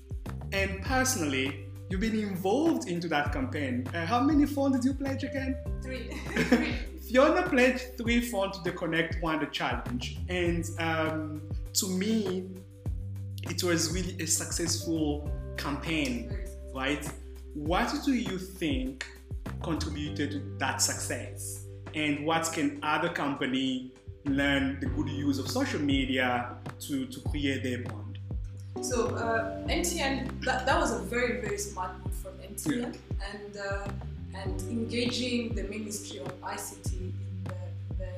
and 0.52 0.82
personally, 0.82 1.66
you've 1.90 2.00
been 2.00 2.18
involved 2.18 2.88
into 2.88 3.08
that 3.08 3.32
campaign. 3.32 3.86
Uh, 3.94 4.06
how 4.06 4.20
many 4.20 4.46
phones 4.46 4.76
did 4.76 4.84
you 4.84 4.94
pledge 4.94 5.24
again? 5.24 5.56
Three. 5.82 6.10
Three. 6.28 6.74
Fiona 7.08 7.48
pledged 7.48 7.96
three 7.96 8.20
phones 8.20 8.58
to 8.58 8.64
the 8.64 8.72
Connect 8.72 9.20
Rwanda 9.22 9.50
Challenge, 9.50 10.18
and 10.28 10.64
um, 10.78 11.42
to 11.74 11.88
me, 11.88 12.48
it 13.44 13.62
was 13.62 13.92
really 13.92 14.16
a 14.20 14.26
successful 14.26 15.30
campaign, 15.56 16.36
right? 16.74 17.08
What 17.54 17.92
do 18.04 18.12
you 18.12 18.38
think 18.38 19.06
contributed 19.62 20.30
to 20.32 20.38
that 20.58 20.82
success? 20.82 21.67
And 21.98 22.24
what 22.24 22.48
can 22.52 22.78
other 22.84 23.08
company 23.08 23.90
learn 24.24 24.78
the 24.80 24.86
good 24.86 25.08
use 25.08 25.38
of 25.40 25.48
social 25.48 25.80
media 25.80 26.54
to, 26.86 27.06
to 27.06 27.20
create 27.28 27.64
their 27.64 27.78
brand? 27.78 28.18
So 28.80 29.08
uh, 29.16 29.66
MTN, 29.66 30.44
that, 30.44 30.64
that 30.66 30.78
was 30.78 30.92
a 30.92 31.00
very 31.00 31.40
very 31.40 31.58
smart 31.58 31.90
move 32.04 32.14
from 32.22 32.34
MTN, 32.52 32.96
and 33.32 33.52
uh, 33.56 33.88
and 34.40 34.60
engaging 34.70 35.56
the 35.56 35.64
Ministry 35.64 36.20
of 36.20 36.30
ICT 36.40 36.92
in 36.92 37.12
the, 37.44 37.58
the, 37.98 38.12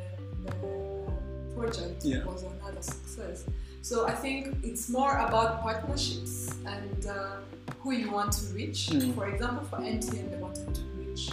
the 0.45 0.51
uh, 0.51 1.59
project 1.59 2.05
Yeah. 2.05 2.25
was 2.27 2.43
another 2.43 2.83
success. 2.83 3.45
So 3.81 4.07
I 4.07 4.15
think 4.15 4.59
it's 4.63 4.91
more 4.91 5.17
about 5.27 5.63
partnerships 5.63 6.55
and 6.67 7.07
uh, 7.07 7.37
who 7.79 7.93
you 7.93 8.11
want 8.11 8.33
to 8.33 8.45
reach. 8.53 8.89
Mm. 8.89 9.15
For 9.15 9.27
example, 9.29 9.65
for 9.71 9.79
MTN, 9.79 10.31
they 10.31 10.37
wanted 10.37 10.75
to 10.75 10.83
reach 10.99 11.31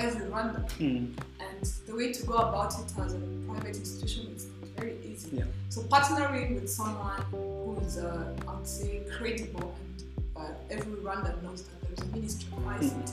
every 0.00 0.26
Rwandan. 0.26 0.70
Hmm. 0.72 1.06
And 1.44 1.64
the 1.86 1.94
way 1.94 2.12
to 2.12 2.26
go 2.26 2.34
about 2.34 2.72
it 2.80 2.92
as 2.98 3.14
a 3.14 3.18
private 3.46 3.76
institution 3.76 4.32
is 4.34 4.46
very 4.76 4.96
easy. 5.04 5.36
Yeah. 5.36 5.44
So 5.68 5.82
partnering 5.82 6.54
with 6.54 6.68
someone 6.70 7.20
who 7.30 7.78
is, 7.84 7.98
uh, 7.98 8.34
I 8.48 8.54
would 8.54 8.66
say, 8.66 9.02
credible 9.16 9.74
and 9.82 10.04
uh, 10.36 10.74
every 10.74 10.92
Rwandan 10.92 11.42
knows 11.42 11.62
that 11.64 11.80
there 11.82 11.92
is 11.92 12.00
a 12.00 12.16
ministry 12.16 12.48
of 12.56 12.62
ICT. 12.64 13.10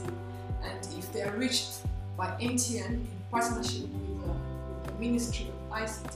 And 0.64 0.88
if 0.98 1.12
they 1.14 1.22
are 1.22 1.36
reached 1.36 1.82
by 2.18 2.28
MTN 2.42 2.90
in 2.92 3.08
partnership 3.30 3.84
with, 3.84 4.30
uh, 4.30 4.34
with 4.84 4.88
the 4.88 4.94
Ministry 5.00 5.48
of 5.48 5.78
ICT, 5.78 6.16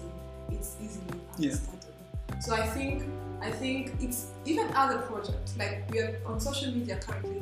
it's 0.52 0.76
easily 0.82 1.20
Yeah. 1.38 1.52
understandable. 1.52 2.42
So 2.42 2.56
I 2.56 2.68
think 2.68 3.04
I 3.42 3.50
think 3.50 3.92
it's 4.00 4.28
even 4.46 4.68
other 4.76 5.00
projects 5.00 5.58
like 5.58 5.90
we 5.92 6.00
are 6.00 6.20
on 6.28 6.40
social 6.40 6.72
media 6.72 7.00
currently 7.00 7.41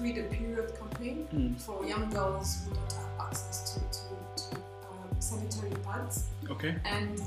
there 0.00 0.12
are 0.12 0.18
uh, 0.18 0.22
uh, 0.22 0.28
free 0.28 0.36
the 0.36 0.36
period 0.36 0.72
campaign 0.78 1.28
Mm. 1.34 1.60
for 1.60 1.84
young 1.84 2.10
girls 2.10 2.58
who 2.64 2.74
don't 2.74 2.92
have 2.92 3.28
access 3.28 3.74
to, 3.74 3.80
to, 3.80 4.50
to 4.50 4.56
um, 4.56 5.20
sanitary 5.20 5.72
pads 5.84 6.24
Okay. 6.50 6.74
and 6.84 7.18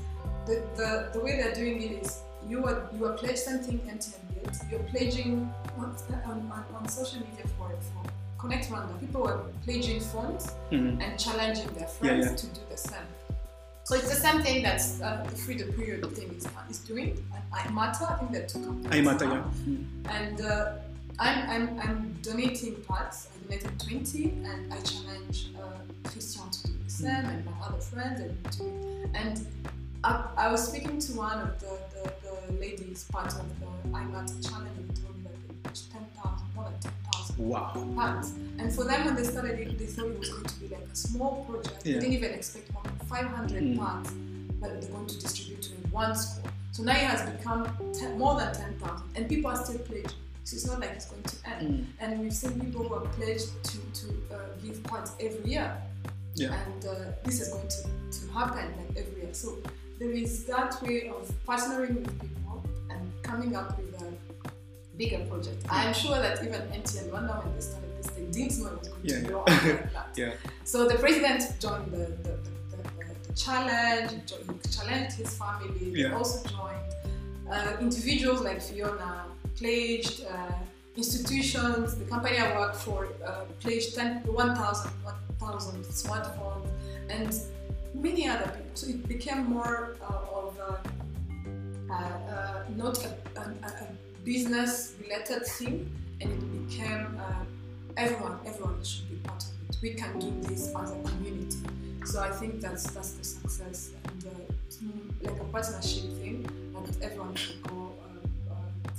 the, 0.45 0.63
the, 0.75 1.09
the 1.13 1.19
way 1.19 1.35
they're 1.37 1.53
doing 1.55 1.81
it 1.81 2.03
is 2.05 2.21
you 2.47 2.63
are 2.65 2.89
you 2.97 3.05
are 3.05 3.13
pledged 3.13 3.39
something 3.39 3.79
MTN 3.79 4.43
built. 4.43 4.57
You're 4.71 4.79
pledging 4.83 5.53
on, 5.77 5.95
on, 6.25 6.63
on 6.75 6.87
social 6.87 7.19
media 7.19 7.45
for 7.57 7.69
for 7.69 8.09
Connect 8.37 8.69
Rwanda. 8.69 8.97
People 8.99 9.21
were 9.23 9.39
pledging 9.65 9.99
funds 9.99 10.53
Mhm. 10.71 11.01
and 11.03 11.19
challenging 11.19 11.67
their 11.73 11.87
friends 11.87 12.25
Yeah, 12.25 12.31
yeah. 12.31 12.35
to 12.37 12.45
do 12.47 12.61
the 12.69 12.77
same. 12.77 13.07
So 13.83 13.95
it's 13.95 14.09
the 14.09 14.15
same 14.15 14.41
thing 14.43 14.63
that 14.63 14.79
uh, 15.03 15.23
the 15.23 15.35
free 15.35 15.57
the 15.57 15.71
period 15.73 16.05
thing 16.15 16.29
is, 16.37 16.47
is 16.69 16.79
doing. 16.79 17.17
And 17.33 17.43
I 17.53 17.69
matter. 17.71 18.05
I 18.05 18.15
think 18.19 18.31
that 18.33 18.47
two 18.49 18.59
companies. 18.63 18.97
I 18.97 19.01
matter, 19.01 19.25
yeah. 19.25 19.43
Mm. 19.67 19.85
And 20.09 20.41
uh, 20.41 20.71
I'm, 21.19 21.49
I'm, 21.49 21.79
I'm 21.79 22.15
donating 22.21 22.75
parts. 22.87 23.27
I 23.33 23.43
donated 23.55 23.79
20 23.79 24.23
and 24.45 24.73
I 24.73 24.79
challenge 24.81 25.47
uh, 25.59 26.09
Christian 26.09 26.49
to 26.49 26.67
do 26.67 26.73
the 26.85 26.89
same 26.91 27.25
and 27.25 27.45
my 27.45 27.51
other 27.65 27.79
friends 27.81 28.21
and 28.21 28.51
to 28.53 28.63
and 29.17 29.45
I, 30.03 30.25
I 30.37 30.51
was 30.51 30.67
speaking 30.67 30.99
to 30.99 31.13
one 31.13 31.39
of 31.39 31.59
the, 31.59 31.77
the, 31.93 32.13
the 32.23 32.59
ladies 32.59 33.05
part 33.11 33.27
of 33.33 33.41
the 33.59 33.89
IMAT 33.89 34.47
challenge 34.47 34.77
and 34.77 34.95
told 34.95 35.15
me 35.17 35.23
that 35.23 35.63
they 35.63 35.69
reached 35.69 35.91
10,000, 35.91 36.45
more 36.55 36.65
than 36.65 36.79
10,000 36.79 37.37
Wow. 37.47 37.71
pounds. 37.95 38.33
And 38.59 38.71
for 38.73 38.83
them, 38.83 39.05
when 39.05 39.15
they 39.15 39.23
started 39.23 39.59
it, 39.59 39.77
they 39.79 39.85
thought 39.87 40.05
it 40.07 40.19
was 40.19 40.29
going 40.29 40.45
to 40.45 40.55
be 40.59 40.67
like 40.67 40.87
a 40.91 40.95
small 40.95 41.45
project. 41.45 41.81
Yeah. 41.83 41.93
They 41.95 41.99
didn't 42.01 42.13
even 42.13 42.31
expect 42.31 42.71
more 42.73 42.83
than 42.83 42.93
500 43.07 43.63
Mm. 43.63 43.77
pounds 43.79 44.09
that 44.61 44.79
they're 44.81 44.91
going 44.91 45.07
to 45.07 45.19
distribute 45.19 45.61
to 45.63 45.71
one 45.91 46.15
school. 46.15 46.49
So 46.71 46.83
now 46.83 46.93
it 46.93 46.97
has 47.01 47.29
become 47.31 47.67
10, 47.93 48.19
more 48.19 48.35
than 48.39 48.53
10,000, 48.53 49.01
and 49.15 49.27
people 49.27 49.49
are 49.51 49.63
still 49.65 49.79
pledged. 49.79 50.13
So 50.47 50.55
it's 50.55 50.65
not 50.65 50.79
like 50.79 50.91
it's 50.91 51.07
going 51.07 51.23
to 51.23 51.35
end. 51.49 51.67
Mm. 51.67 51.85
And 51.99 52.19
we've 52.21 52.33
seen 52.33 52.57
people 52.57 52.87
who 52.87 52.93
are 52.93 53.05
pledged 53.17 53.49
to, 53.65 53.77
to 53.99 54.07
uh, 54.33 54.37
give 54.63 54.81
parts 54.83 55.11
every 55.19 55.51
year. 55.51 55.75
Yeah. 56.35 56.55
And 56.63 56.85
uh, 56.85 56.93
this 57.25 57.41
is 57.41 57.49
going 57.49 57.67
to, 57.67 57.81
to 58.17 58.31
happen 58.33 58.71
like 58.77 58.95
every 59.05 59.23
year. 59.23 59.33
So 59.33 59.57
there 59.99 60.09
is 60.09 60.45
that 60.45 60.81
way 60.81 61.09
of 61.09 61.29
partnering 61.45 61.95
with 61.95 62.21
people 62.21 62.63
and 62.89 63.11
coming 63.23 63.57
up 63.57 63.77
with 63.77 64.01
a 64.01 64.13
bigger 64.97 65.25
project. 65.25 65.65
I'm 65.69 65.93
sure 65.93 66.15
that 66.17 66.41
even 66.41 66.61
MTN 66.61 67.09
Rwanda, 67.09 67.43
when 67.43 67.53
they 67.53 67.59
started 67.59 67.97
this, 67.97 68.07
they 68.11 68.25
didn't 68.31 68.57
know 68.63 68.67
it 68.67 68.79
was 68.79 68.87
going 68.87 69.01
Yeah. 69.03 69.19
to 69.19 69.25
grow 69.25 69.43
like 69.47 69.93
that. 69.97 70.09
Yeah. 70.15 70.31
So 70.63 70.87
the 70.87 70.95
president 70.95 71.43
joined 71.59 71.91
the, 71.91 71.97
the, 72.23 72.37
the, 72.71 72.77
the, 72.77 73.27
the 73.27 73.33
challenge, 73.33 74.11
he 74.13 74.69
challenged 74.71 75.17
his 75.17 75.37
family, 75.37 75.91
they 75.93 76.05
also 76.05 76.47
joined. 76.47 76.77
Uh, 77.49 77.77
individuals 77.79 78.41
like 78.41 78.61
Fiona 78.61 79.23
pledged, 79.57 80.25
uh, 80.25 80.53
institutions, 80.95 81.95
the 81.95 82.05
company 82.05 82.37
I 82.37 82.57
work 82.57 82.75
for 82.75 83.09
uh, 83.25 83.45
pledged 83.59 83.95
10 83.95 84.23
1,000 84.23 84.91
1,000 85.39 85.83
smartphones, 85.85 86.69
and 87.09 87.39
many 87.93 88.27
other 88.27 88.49
people. 88.49 88.71
So 88.73 88.87
it 88.87 89.07
became 89.07 89.45
more 89.45 89.97
uh, 90.01 90.39
of 90.39 90.57
a, 90.57 90.81
uh, 91.91 91.95
uh, 91.95 92.63
not 92.75 93.03
a, 93.05 93.09
a, 93.39 93.41
a 93.41 93.87
business 94.23 94.95
related 95.01 95.45
thing, 95.45 95.89
and 96.21 96.31
it 96.31 96.67
became 96.67 97.19
uh, 97.19 97.43
everyone, 97.95 98.39
everyone 98.45 98.83
should 98.83 99.09
be 99.09 99.15
part 99.27 99.43
of 99.43 99.49
it. 99.69 99.77
We 99.81 99.93
can 99.93 100.19
do 100.19 100.33
this 100.41 100.73
as 100.75 100.91
a 100.91 100.99
community. 101.03 101.57
So 102.05 102.21
I 102.21 102.31
think 102.31 102.61
that's 102.61 102.89
that's 102.91 103.11
the 103.11 103.23
success 103.23 103.91
and 104.05 104.25
uh, 104.25 105.29
like 105.29 105.39
a 105.39 105.43
partnership 105.45 106.03
thing 106.21 106.47
that 106.73 107.03
everyone 107.03 107.35
should 107.35 107.61
go 107.63 107.91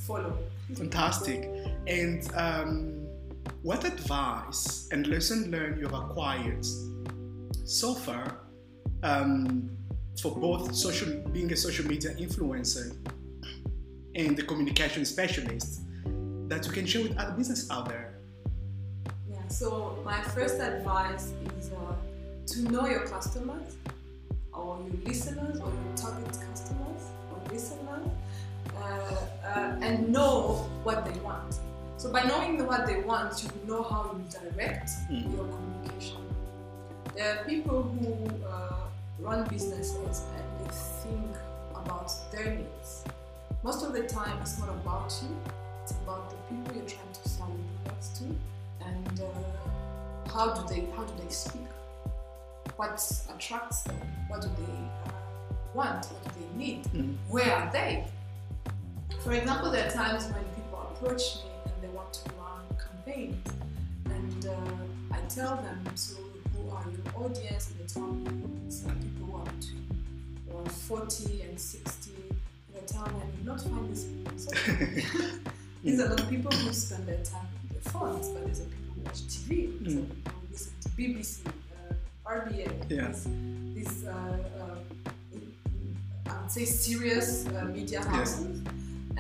follow. 0.09 0.39
Fantastic. 0.75 1.49
And 1.87 2.21
um, 2.35 3.07
what 3.63 3.85
advice 3.85 4.89
and 4.91 5.07
lesson 5.07 5.51
learned 5.51 5.79
you 5.79 5.87
have 5.89 5.95
acquired 5.95 6.65
so 7.65 7.95
far 7.95 8.41
um, 9.03 9.71
for 10.21 10.35
both 10.35 10.75
social 10.75 11.11
being 11.33 11.53
a 11.53 11.57
social 11.57 11.87
media 11.87 12.15
influencer 12.15 12.87
and 14.15 14.37
the 14.37 14.43
communication 14.43 15.05
specialist 15.05 15.83
that 16.49 16.67
you 16.67 16.73
can 16.73 16.87
share 16.87 17.03
with 17.03 17.17
other 17.19 17.33
business 17.33 17.71
out 17.71 17.89
there? 17.89 18.19
Yeah. 19.31 19.47
So 19.49 19.99
my 20.05 20.21
first 20.23 20.59
advice 20.61 21.33
is 21.59 21.71
uh, 21.73 21.95
to 22.53 22.73
know 22.73 22.87
your 22.87 23.07
customers 23.07 23.77
or 24.53 24.81
your 24.87 24.97
listeners 25.05 25.61
or 25.61 25.71
your 25.79 25.97
target 25.97 26.37
customers 26.51 27.03
or 27.31 27.53
listeners 27.53 28.09
uh, 28.77 29.15
uh, 29.47 29.77
and 29.83 30.09
know 30.11 30.69
what 30.85 31.05
they 31.05 31.19
want. 31.21 31.59
So 31.97 32.13
by 32.13 32.23
knowing 32.25 32.65
what 32.67 32.87
they 32.87 33.01
want, 33.01 33.43
you 33.43 33.51
know 33.67 33.83
how 33.83 34.15
you 34.17 34.25
direct 34.31 34.91
Mm. 35.11 35.35
your 35.37 35.47
communication. 35.47 36.23
There 37.15 37.35
are 37.41 37.45
people 37.45 37.83
who 37.83 38.15
uh, 38.47 38.75
run 39.19 39.49
businesses 39.49 40.23
and 40.37 40.47
they 40.61 40.73
think 41.03 41.37
about 41.75 42.13
their 42.31 42.55
needs. 42.55 43.05
Most 43.65 43.83
of 43.85 43.93
the 43.93 44.05
time, 44.07 44.39
it's 44.41 44.59
not 44.61 44.69
about 44.69 45.13
you; 45.23 45.35
it's 45.83 45.93
about 45.93 46.31
the 46.31 46.37
people 46.49 46.77
you're 46.77 46.87
trying 46.87 47.13
to 47.13 47.29
sell 47.29 47.49
your 47.49 47.67
products 47.83 48.11
to, 48.21 48.25
and 48.87 49.21
uh, 49.21 50.31
how 50.31 50.55
do 50.55 50.63
they 50.73 50.87
how 50.97 51.03
do 51.03 51.13
they 51.25 51.31
speak? 51.31 51.67
What 52.77 53.03
attracts 53.35 53.83
them? 53.83 54.01
What 54.29 54.43
do 54.43 54.49
they 54.57 54.79
uh, 55.07 55.11
want? 55.75 56.07
What 56.07 56.23
do 56.25 56.31
they 56.41 56.57
need? 56.57 56.85
Mm. 56.95 57.17
Where 57.29 57.53
are 57.53 57.73
they? 57.73 58.05
For 59.25 59.33
example, 59.33 59.71
there 59.71 59.87
are 59.87 59.91
times 59.91 60.25
when 60.27 60.45
people 60.55 60.91
approach 60.95 61.37
me 61.37 61.51
and 61.67 61.83
they 61.83 61.89
want 61.89 62.13
to 62.15 62.31
run 62.39 62.63
campaigns, 62.79 63.47
and 64.07 64.47
uh, 64.47 64.53
I 65.15 65.19
tell 65.29 65.57
them, 65.57 65.81
so 65.95 66.17
who 66.57 66.71
are 66.71 66.85
your 66.91 67.25
audience? 67.25 67.71
And 67.71 67.81
they 67.81 67.93
tell 67.93 68.07
me 68.07 68.27
it's 68.67 68.85
uh, 68.87 68.91
people 68.91 69.27
who 69.27 69.37
are 69.37 69.45
between 69.45 69.87
uh, 70.65 70.69
40 70.69 71.43
and 71.43 71.61
60. 71.61 72.11
And 72.31 72.83
I 72.83 72.87
tell 72.87 73.05
them, 73.05 73.15
you 73.39 73.45
will 73.51 73.57
not 73.57 73.61
find 73.63 73.91
these 73.91 74.05
people 74.05 74.33
on 74.33 74.39
social 74.39 74.75
media. 74.87 75.05
These 75.85 76.01
are 76.01 76.09
not 76.09 76.29
people 76.29 76.51
who 76.53 76.73
spend 76.73 77.07
their 77.07 77.23
time 77.25 77.47
on 77.61 77.69
their 77.73 77.93
phones, 77.93 78.29
but 78.29 78.47
these 78.47 78.61
are 78.61 78.65
people 78.65 78.95
who 78.95 79.01
watch 79.03 79.21
TV, 79.27 79.79
these 79.85 79.97
are 79.97 80.01
Mm. 80.01 80.09
people 80.09 80.33
who 80.41 80.53
listen 80.53 80.73
to 80.83 80.89
BBC, 80.91 81.47
uh, 81.47 82.31
RBA, 82.31 82.91
Yeah. 82.91 83.09
these, 83.09 83.25
these 83.75 84.05
uh, 84.07 84.39
uh, 84.61 86.31
I 86.31 86.41
would 86.43 86.51
say 86.51 86.65
serious 86.65 87.47
uh, 87.49 87.65
media 87.67 88.03
houses. 88.05 88.61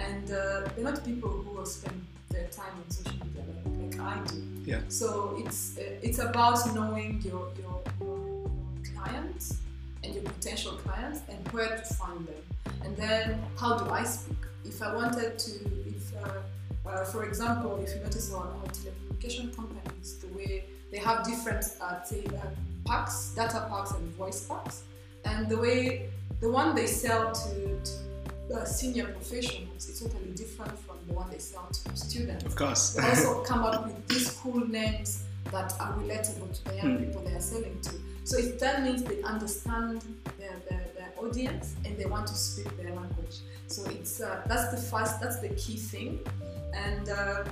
And 0.06 0.30
uh, 0.30 0.68
they're 0.74 0.84
not 0.84 1.04
people 1.04 1.30
who 1.30 1.50
will 1.56 1.66
spend 1.66 2.04
their 2.30 2.46
time 2.48 2.72
on 2.76 2.90
social 2.90 3.18
media 3.24 3.42
like, 3.48 3.98
like 3.98 4.00
I 4.00 4.24
do. 4.26 4.42
Yeah. 4.64 4.80
So 4.88 5.36
it's 5.38 5.78
uh, 5.78 6.06
it's 6.06 6.18
about 6.18 6.58
knowing 6.74 7.20
your, 7.24 7.48
your, 7.60 7.82
your, 8.00 8.50
clients 8.94 9.58
and 10.02 10.14
your 10.14 10.24
potential 10.24 10.72
clients 10.72 11.20
and 11.28 11.40
where 11.52 11.76
to 11.76 11.94
find 11.94 12.26
them. 12.26 12.42
And 12.84 12.96
then 12.96 13.40
how 13.58 13.78
do 13.78 13.90
I 13.90 14.04
speak? 14.04 14.36
If 14.64 14.82
I 14.82 14.94
wanted 14.94 15.38
to, 15.38 15.52
if 15.86 16.12
uh, 16.16 16.88
uh, 16.88 17.04
for 17.04 17.24
example, 17.24 17.78
if 17.82 17.94
you 17.94 18.00
notice 18.02 18.32
on 18.32 18.48
our 18.48 18.68
telecommunication 18.76 19.54
companies, 19.54 20.18
the 20.18 20.28
way 20.28 20.64
they 20.90 20.98
have 20.98 21.24
different, 21.24 21.64
uh, 21.80 22.02
say, 22.02 22.24
uh, 22.26 22.46
packs, 22.86 23.32
data 23.36 23.66
packs 23.70 23.92
and 23.92 24.08
voice 24.14 24.46
packs, 24.46 24.82
and 25.24 25.48
the 25.48 25.56
way 25.56 26.08
the 26.40 26.50
one 26.50 26.74
they 26.74 26.86
sell 26.86 27.32
to, 27.32 27.80
to 27.84 27.92
uh, 28.54 28.64
senior 28.64 29.06
professionals 29.06 29.88
is 29.88 30.00
totally 30.00 30.30
different 30.34 30.78
from 30.80 30.96
the 31.06 31.14
one 31.14 31.28
they 31.30 31.38
sell 31.38 31.68
to 31.72 31.96
students. 31.96 32.44
Of 32.44 32.56
course. 32.56 32.94
They 32.94 33.02
also 33.02 33.42
come 33.44 33.62
up 33.64 33.86
with 33.86 34.06
these 34.08 34.30
cool 34.42 34.66
names 34.66 35.24
that 35.50 35.72
are 35.80 35.92
relatable 35.94 36.52
to 36.56 36.64
the 36.64 36.76
young 36.76 36.96
Hmm. 36.96 37.04
people 37.04 37.22
they 37.22 37.34
are 37.34 37.40
selling 37.40 37.78
to. 37.82 37.92
So 38.24 38.36
it 38.38 38.58
that 38.60 38.82
means 38.82 39.02
they 39.02 39.22
understand 39.22 40.02
their, 40.38 40.56
their, 40.68 40.84
their 40.96 41.12
audience 41.18 41.74
and 41.84 41.96
they 41.96 42.04
want 42.04 42.26
to 42.26 42.34
speak 42.34 42.76
their 42.76 42.94
language. 42.94 43.36
So 43.68 43.84
it's 43.90 44.20
uh, 44.20 44.42
that's 44.46 44.70
the 44.70 44.76
first, 44.76 45.20
that's 45.20 45.38
the 45.40 45.48
key 45.50 45.76
thing. 45.76 46.20
And 46.74 47.08
uh, 47.08 47.44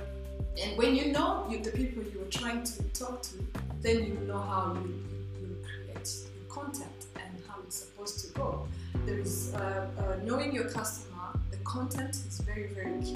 and 0.61 0.77
when 0.77 0.95
you 0.95 1.11
know 1.11 1.47
you, 1.49 1.59
the 1.63 1.71
people 1.71 2.03
you 2.03 2.21
are 2.21 2.29
trying 2.29 2.63
to 2.63 2.83
talk 2.93 3.21
to, 3.23 3.35
then 3.81 4.05
you 4.05 4.19
know 4.27 4.37
how 4.39 4.73
you, 4.83 5.03
you, 5.39 5.47
you 5.47 5.55
create 5.65 6.09
your 6.35 6.45
content 6.49 7.05
and 7.15 7.29
how 7.47 7.55
it's 7.63 7.77
supposed 7.77 8.19
to 8.25 8.33
go. 8.33 8.67
There 9.05 9.19
is 9.19 9.53
uh, 9.55 9.87
uh, 9.97 10.15
knowing 10.25 10.53
your 10.53 10.65
customer. 10.69 11.15
The 11.51 11.57
content 11.57 12.15
is 12.27 12.39
very 12.41 12.67
very 12.67 13.01
key, 13.01 13.15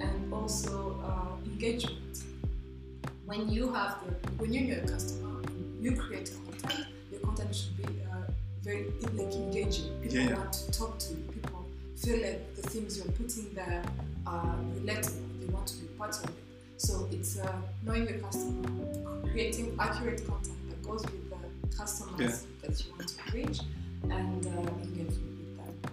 and 0.00 0.32
also 0.32 0.98
uh, 1.04 1.44
engagement. 1.44 2.24
When 3.26 3.48
you 3.48 3.72
have 3.72 3.98
the 4.04 4.12
when 4.36 4.52
you 4.52 4.60
know 4.62 4.76
your 4.76 4.86
customer, 4.86 5.42
you 5.80 5.92
create 5.96 6.30
content. 6.46 6.86
Your 7.10 7.20
content 7.20 7.54
should 7.54 7.76
be 7.76 7.84
uh, 7.84 8.30
very 8.62 8.86
like 9.14 9.32
engaging. 9.34 9.90
People 10.02 10.18
Yeah, 10.18 10.28
yeah. 10.30 10.38
want 10.38 10.52
to 10.54 10.70
talk 10.72 10.98
to 11.00 11.10
you. 11.14 11.24
People 11.34 11.66
feel 11.96 12.20
like 12.22 12.54
the 12.56 12.62
things 12.62 12.96
you're 12.98 13.12
putting 13.12 13.52
there 13.54 13.82
are 14.26 14.56
relatable. 14.80 15.40
They 15.40 15.52
want 15.52 15.66
to 15.68 15.76
be 15.76 15.86
part 15.98 16.16
of 16.16 16.24
it. 16.24 16.34
So 16.78 17.08
it's 17.10 17.38
uh, 17.38 17.52
knowing 17.84 18.08
your 18.08 18.18
customer, 18.18 18.68
creating 19.32 19.76
accurate 19.78 20.26
content 20.26 20.56
that 20.70 20.82
goes 20.82 21.02
with 21.02 21.30
the 21.30 21.76
customers 21.76 22.46
that 22.62 22.84
you 22.84 22.92
want 22.92 23.08
to 23.08 23.32
reach, 23.36 23.60
and 24.10 24.46
uh, 24.46 24.50
engaging 24.82 25.06
with 25.38 25.56
them. 25.56 25.92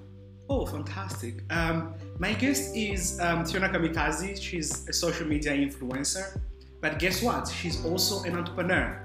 Oh, 0.49 0.65
fantastic. 0.65 1.43
Um, 1.49 1.95
my 2.19 2.34
guest 2.34 2.76
is 2.76 3.19
um, 3.19 3.45
Fiona 3.45 3.69
Kamikazi. 3.69 4.39
She's 4.39 4.88
a 4.88 4.93
social 4.93 5.28
media 5.28 5.54
influencer. 5.54 6.39
But 6.82 6.99
guess 6.99 7.21
what? 7.21 7.47
She's 7.47 7.84
also 7.86 8.23
an 8.23 8.36
entrepreneur. 8.38 9.02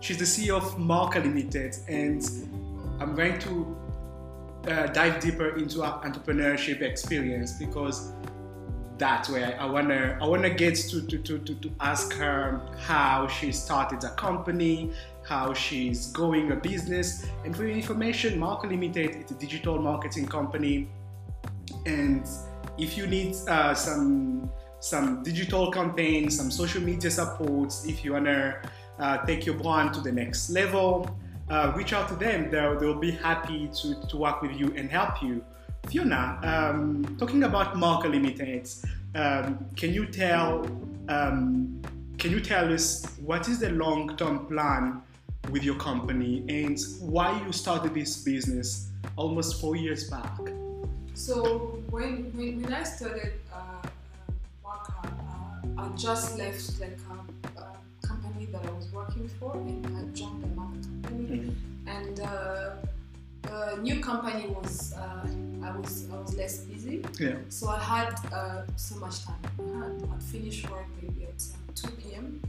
She's 0.00 0.18
the 0.18 0.24
CEO 0.24 0.56
of 0.56 0.78
Marca 0.78 1.18
Limited. 1.18 1.76
And 1.88 2.22
I'm 3.00 3.14
going 3.14 3.38
to 3.40 3.76
uh, 4.68 4.86
dive 4.88 5.20
deeper 5.20 5.56
into 5.56 5.82
our 5.82 6.02
entrepreneurship 6.04 6.82
experience 6.82 7.52
because 7.52 8.12
that's 8.98 9.28
where 9.28 9.60
I 9.60 9.66
wanna 9.66 10.18
I 10.20 10.26
wanna 10.26 10.50
get 10.50 10.74
to 10.76 11.06
to, 11.06 11.18
to, 11.18 11.38
to, 11.38 11.54
to 11.54 11.70
ask 11.80 12.12
her 12.14 12.60
how 12.80 13.28
she 13.28 13.52
started 13.52 14.02
a 14.04 14.10
company, 14.14 14.92
how 15.26 15.52
she's 15.52 16.06
going 16.12 16.52
a 16.52 16.56
business. 16.56 17.26
And 17.44 17.54
for 17.54 17.64
your 17.66 17.76
information, 17.76 18.38
Marco 18.38 18.68
Limited 18.68 19.24
is 19.24 19.30
a 19.30 19.34
digital 19.34 19.78
marketing 19.78 20.26
company. 20.26 20.88
And 21.84 22.26
if 22.78 22.96
you 22.96 23.06
need 23.06 23.34
uh, 23.48 23.74
some 23.74 24.50
some 24.78 25.22
digital 25.22 25.72
campaigns, 25.72 26.36
some 26.36 26.50
social 26.50 26.82
media 26.82 27.10
supports, 27.10 27.86
if 27.86 28.04
you 28.04 28.12
wanna 28.12 28.60
uh, 28.98 29.18
take 29.26 29.44
your 29.44 29.56
brand 29.56 29.92
to 29.94 30.00
the 30.00 30.12
next 30.12 30.50
level, 30.50 31.10
uh, 31.48 31.72
reach 31.74 31.92
out 31.92 32.08
to 32.08 32.14
them. 32.14 32.50
They'll, 32.50 32.78
they'll 32.78 32.98
be 32.98 33.10
happy 33.10 33.68
to, 33.80 34.06
to 34.06 34.16
work 34.16 34.42
with 34.42 34.52
you 34.52 34.72
and 34.76 34.90
help 34.90 35.22
you. 35.22 35.44
Fiona, 35.88 36.38
um, 36.42 37.16
talking 37.18 37.44
about 37.44 37.76
Marco 37.76 38.08
Limited, 38.08 38.68
um, 39.14 39.66
can 39.76 39.92
you 39.92 40.06
tell 40.06 40.66
um, 41.08 41.80
can 42.18 42.30
you 42.30 42.40
tell 42.40 42.72
us 42.72 43.06
what 43.20 43.48
is 43.48 43.60
the 43.60 43.70
long-term 43.70 44.46
plan 44.46 45.02
with 45.50 45.62
your 45.62 45.76
company 45.76 46.44
and 46.48 46.78
why 47.00 47.40
you 47.44 47.52
started 47.52 47.94
this 47.94 48.22
business 48.22 48.90
almost 49.16 49.60
four 49.60 49.76
years 49.76 50.10
back? 50.10 50.38
So 51.14 51.82
when 51.90 52.32
when, 52.36 52.62
when 52.62 52.72
I 52.72 52.82
started 52.82 53.32
uh, 53.52 53.88
Marco, 54.62 54.92
uh, 55.02 55.82
I 55.82 55.88
just 55.96 56.38
left 56.38 56.80
like 56.80 56.98
a, 57.10 57.60
a, 57.60 58.06
company 58.06 58.46
that 58.46 58.64
I 58.64 58.70
was 58.70 58.92
working 58.92 59.28
for 59.40 59.52
and 59.54 59.86
I 59.86 60.02
joined 60.14 60.44
another 60.44 60.80
company 60.82 61.38
mm-hmm. 61.38 61.88
and. 61.88 62.20
Uh, 62.20 62.70
the 63.46 63.78
new 63.80 64.00
company 64.00 64.48
was 64.48 64.92
uh, 64.94 65.26
I 65.62 65.76
was 65.76 66.08
I 66.12 66.16
was 66.16 66.36
less 66.36 66.58
busy. 66.58 67.04
Yeah. 67.18 67.36
So 67.48 67.68
I 67.68 67.78
had 67.78 68.14
uh, 68.32 68.62
so 68.76 68.96
much 68.96 69.24
time. 69.24 69.36
I 69.58 69.84
had 69.84 70.08
I'd 70.12 70.22
finish 70.22 70.68
work 70.68 70.86
maybe 71.00 71.24
at 71.24 71.42
uh, 71.86 71.88
2 71.88 71.96
p.m. 71.96 72.42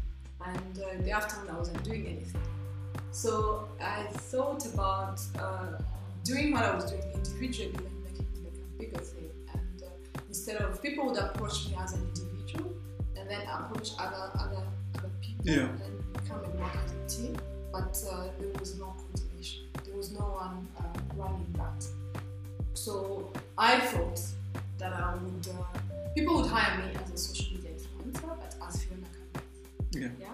and 0.46 0.80
uh, 0.84 0.90
in 0.96 1.04
the 1.04 1.12
afternoon 1.12 1.50
I 1.56 1.58
wasn't 1.58 1.84
doing 1.84 2.06
anything. 2.08 2.42
So 3.12 3.68
I 3.82 4.04
thought 4.04 4.66
about 4.66 5.20
uh, 5.40 5.82
doing 6.24 6.52
what 6.52 6.64
I 6.64 6.76
was 6.76 6.86
doing 6.92 7.04
individually 7.14 7.74
and 7.74 8.04
making 8.04 8.28
it 8.36 8.44
like 8.44 8.54
a 8.54 8.80
bigger 8.80 9.04
thing. 9.04 9.30
And 9.54 9.84
uh, 9.84 10.20
instead 10.28 10.58
of 10.58 10.82
people 10.82 11.08
would 11.08 11.18
approach 11.18 11.68
me 11.68 11.76
as 11.80 11.94
an 11.94 12.02
individual 12.16 12.74
and 13.18 13.30
then 13.30 13.42
approach 13.48 13.92
other 13.98 14.32
other 14.40 14.64
other 14.98 15.12
people 15.22 15.46
yeah. 15.46 15.68
and 15.86 16.14
become 16.14 16.44
a 16.44 16.60
marketing 16.60 17.08
team, 17.08 17.38
but 17.72 17.94
there 18.40 18.60
was 18.60 18.78
no 18.78 18.94
coordination. 18.98 19.66
There 19.86 19.96
was 19.96 20.12
no 20.12 20.26
one 20.44 20.68
running 21.16 21.48
that. 21.54 21.86
So 22.74 23.32
I 23.58 23.80
thought 23.80 24.22
that 24.78 24.94
I 24.94 25.16
would, 25.16 25.48
uh, 25.48 25.80
people 26.16 26.36
would 26.42 26.50
hire 26.50 26.78
me 26.78 26.92
as 27.04 27.12
a 27.12 27.18
social 27.18 27.56
media 27.56 27.72
influencer, 27.72 28.28
but 28.28 28.56
as 28.68 28.84
Fiona 28.84 29.08
Yeah. 29.92 30.10
Yeah. 30.20 30.28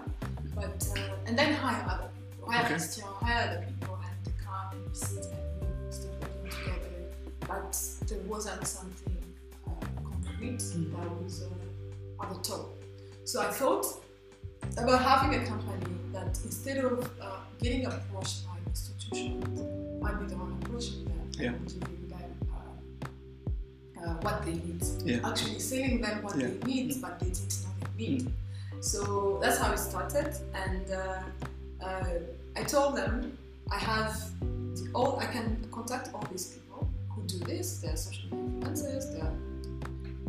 But 0.54 0.86
uh, 0.96 1.16
and 1.26 1.38
then 1.38 1.54
hire 1.54 1.84
other 1.88 2.10
hire 2.54 2.64
Okay. 2.64 2.74
Christian, 2.74 3.04
hire 3.20 3.48
other 3.48 3.66
people, 3.66 3.98
and 4.08 4.24
to 4.24 4.30
come 4.44 4.70
and 4.72 4.96
sit 4.96 5.24
and 5.26 5.94
start 5.94 6.14
working 6.22 6.50
together. 6.50 6.94
But 7.40 7.72
there 8.08 8.18
wasn't 8.26 8.66
something 8.66 9.16
uh, 9.66 9.70
concrete 10.02 10.60
Mm. 10.60 10.92
that 10.92 11.22
was 11.22 11.42
uh, 11.42 12.22
at 12.22 12.28
the 12.34 12.40
top. 12.48 12.64
So 13.24 13.40
I 13.42 13.50
thought 13.50 13.86
about 14.78 15.02
having 15.02 15.42
a 15.42 15.46
company 15.46 15.94
that 16.12 16.38
instead 16.44 16.78
of 16.84 17.10
uh, 17.20 17.38
getting 17.60 17.86
approached 17.86 18.46
by 18.46 18.56
institutions, 18.66 19.60
might 20.02 20.18
be 20.20 20.26
the 20.26 20.36
one 20.36 20.52
approaching 20.62 21.04
them 21.04 21.30
Yeah. 21.38 21.52
giving 21.66 22.08
them 22.08 22.30
uh, 22.54 24.00
uh, 24.00 24.14
what 24.24 24.44
they 24.44 24.52
need. 24.54 24.82
Yeah. 25.04 25.28
Actually 25.28 25.58
selling 25.58 26.00
them 26.00 26.22
what 26.22 26.36
Yeah. 26.38 26.48
they 26.48 26.58
need, 26.72 27.00
but 27.02 27.18
they 27.20 27.30
didn't 27.30 27.56
know 27.62 27.72
they 27.82 28.06
need. 28.06 28.32
So 28.80 29.38
that's 29.42 29.58
how 29.58 29.72
it 29.72 29.78
started, 29.78 30.30
and 30.52 30.90
uh, 30.90 31.22
uh, 31.84 32.04
I 32.56 32.62
told 32.62 32.96
them 32.96 33.36
I 33.70 33.78
have 33.78 34.20
all 34.94 35.18
I 35.18 35.26
can 35.26 35.66
contact 35.72 36.10
all 36.14 36.26
these 36.30 36.46
people 36.54 36.88
who 37.10 37.22
do 37.22 37.38
this. 37.38 37.78
They're 37.80 37.96
social 37.96 38.28
media 38.36 38.68
influencers. 38.68 39.12
They're 39.12 39.32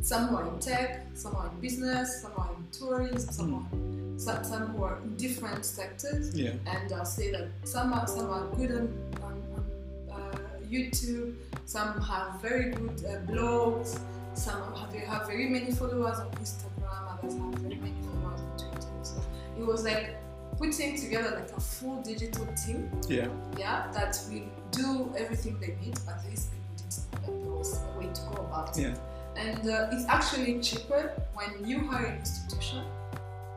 some 0.02 0.28
who 0.28 0.36
are 0.38 0.48
in 0.48 0.60
tech, 0.60 1.08
some 1.16 1.36
are 1.36 1.50
in 1.50 1.60
business, 1.60 2.22
some 2.22 2.32
are 2.38 2.50
in 2.56 2.68
tourism, 2.72 3.32
some 3.34 3.54
are 3.56 4.20
some, 4.20 4.44
some 4.44 4.68
who 4.68 4.84
are 4.84 4.98
in 5.04 5.16
different 5.18 5.66
sectors 5.66 6.34
Yeah. 6.38 6.52
and 6.68 6.92
I'll 6.94 7.06
say 7.06 7.32
that 7.32 7.48
some 7.64 7.92
are 7.92 8.08
some 8.08 8.30
are 8.30 8.46
good 8.56 8.72
on, 8.72 8.88
on, 9.24 9.44
on 9.58 10.22
uh, 10.22 10.38
YouTube, 10.70 11.34
some 11.66 12.00
have 12.02 12.40
very 12.42 12.72
good 12.72 13.04
uh, 13.06 13.32
blogs, 13.32 14.00
some 14.36 14.62
have, 14.76 14.94
have 14.94 15.28
very 15.28 15.50
many 15.50 15.72
followers 15.72 16.20
on 16.20 16.30
Instagram, 16.44 17.18
others 17.18 17.34
have 17.34 17.54
very 17.56 17.76
many 17.76 17.96
followers 18.04 18.42
on 18.42 18.58
Twitter. 18.58 18.88
So 19.02 19.16
it 19.60 19.66
was 19.66 19.84
like 19.84 20.16
putting 20.58 21.00
together 21.00 21.32
like 21.32 21.52
a 21.56 21.60
full 21.60 22.02
digital 22.02 22.46
team, 22.56 22.89
Yeah. 23.08 23.28
yeah, 23.58 23.91
that 23.94 24.20
will 24.30 24.50
do 24.72 25.13
everything 25.18 25.60
they 25.60 25.76
need, 25.84 25.98
but 26.06 26.24
these 26.28 26.48
people 26.48 26.76
didn't 26.78 27.12
know 27.12 27.34
that 27.34 27.44
there 27.44 27.58
was 27.58 27.80
a 27.82 28.00
way 28.00 28.08
to 28.13 28.22
go 28.34 28.44
about 28.44 28.78
it. 28.78 28.82
Yeah. 28.82 28.96
And 29.38 29.70
uh, 29.70 29.89
it's 29.91 30.06
actually 30.08 30.60
cheaper 30.62 31.12
when 31.34 31.68
you 31.68 31.80
hire 31.88 32.06
an 32.06 32.20
institution 32.20 32.84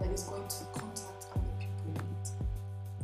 that 0.01 0.11
is 0.11 0.25
going 0.25 0.49
to 0.49 0.65
contact 0.75 1.27
other 1.33 1.55
people 1.59 1.77
you 1.87 1.93
need. 1.93 2.27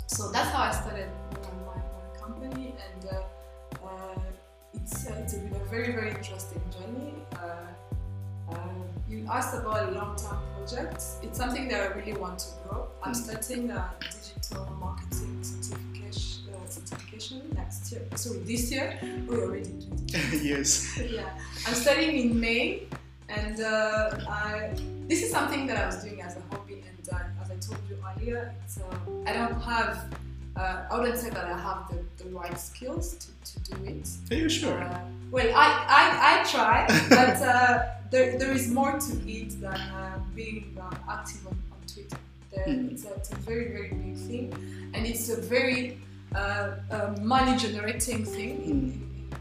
So 0.07 0.31
that's 0.33 0.51
how 0.51 0.65
I 0.65 0.73
started 0.73 1.09
my, 1.33 1.77
my, 1.77 2.19
company, 2.19 2.75
and 2.85 3.11
uh, 3.11 3.87
uh, 3.87 4.21
it's, 4.75 5.07
uh, 5.09 5.15
it's 5.23 5.35
been 5.35 5.55
a 5.55 5.65
very, 5.67 5.93
very 5.93 6.11
interesting 6.11 6.63
journey. 6.73 7.15
Uh, 8.49 8.55
uh, 8.55 8.59
you 9.09 9.27
asked 9.31 9.55
about 9.55 9.89
a 9.89 9.93
long-term 9.93 10.39
projects. 10.57 11.19
It's 11.23 11.39
something 11.39 11.69
that 11.69 11.81
I 11.81 11.95
really 11.95 12.15
want 12.15 12.39
to 12.41 12.47
grow. 12.63 12.89
I'm 13.03 13.15
starting 13.15 13.71
a 13.71 13.91
digital 14.01 14.67
marketing 14.81 15.43
certification, 15.43 16.55
uh, 16.55 16.69
certification 16.69 17.43
next 17.55 17.93
year. 17.93 18.03
Sorry, 18.15 18.39
this 18.41 18.71
year. 18.71 18.99
We're 19.27 19.45
already 19.45 19.73
did 20.07 20.43
yes. 20.43 20.99
yeah, 21.11 21.29
I'm 21.67 21.75
studying 21.75 22.31
in 22.31 22.41
May, 22.41 22.87
and 23.29 23.61
uh, 23.61 24.19
I, 24.29 24.71
this 25.09 25.23
is 25.23 25.31
something 25.31 25.67
that 25.67 25.77
I 25.77 25.87
was 25.87 26.03
doing 26.03 26.23
as 26.23 26.37
a 26.37 26.43
hobby. 26.51 26.83
And 26.87 27.09
uh, 27.13 27.43
as 27.43 27.51
I 27.51 27.57
told 27.57 27.81
you 27.89 27.97
earlier, 28.05 28.55
it's, 28.65 28.79
uh, 28.79 28.83
I 29.27 29.33
don't 29.33 29.61
have, 29.61 30.13
uh, 30.57 30.85
I 30.91 30.99
wouldn't 30.99 31.19
say 31.19 31.31
that 31.31 31.45
I 31.45 31.59
have 31.59 31.89
the, 31.91 32.25
the 32.25 32.31
right 32.31 32.59
skills 32.59 33.15
to, 33.17 33.27
to 33.65 33.73
do 33.73 33.85
it. 33.85 34.09
Are 34.31 34.35
you 34.37 34.49
sure? 34.49 34.79
Uh, 34.83 35.01
well, 35.31 35.49
I, 35.55 35.69
I, 36.01 36.41
I 36.41 36.45
try, 36.51 36.87
but 37.11 37.43
uh, 37.43 37.85
there, 38.11 38.39
there 38.39 38.53
is 38.53 38.71
more 38.71 38.93
to 38.99 39.13
it 39.31 39.61
than 39.61 39.75
uh, 39.75 40.19
being 40.35 40.77
uh, 40.81 40.95
active 41.11 41.47
on, 41.47 41.53
on 41.73 41.79
Twitter. 41.93 42.17
There, 42.55 42.67
Mhm. 42.67 42.93
it's, 42.93 43.05
a, 43.05 43.13
it's 43.15 43.33
a 43.33 43.37
very, 43.37 43.69
very 43.73 43.89
big 43.89 44.17
thing, 44.17 44.91
and 44.95 45.05
it's 45.07 45.29
a 45.29 45.41
very 45.41 45.99
uh, 46.35 46.39
uh, 46.91 47.15
money 47.21 47.57
generating 47.57 48.25
thing 48.25 48.51
in, 48.63 48.71
in, 48.71 48.81
in 49.33 49.37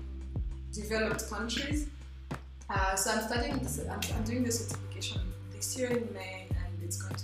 developed 0.74 1.30
countries. 1.30 1.88
Uh, 2.70 2.96
so 2.96 3.12
I'm 3.12 3.22
studying, 3.28 3.60
this, 3.60 3.80
I'm, 3.88 4.00
I'm 4.18 4.24
doing 4.24 4.44
the 4.44 4.52
certification 4.52 5.22
this 5.54 5.78
year 5.78 5.90
in 5.90 6.12
May, 6.14 6.48
and 6.50 6.84
it's 6.84 7.00
going 7.00 7.14
to, 7.14 7.24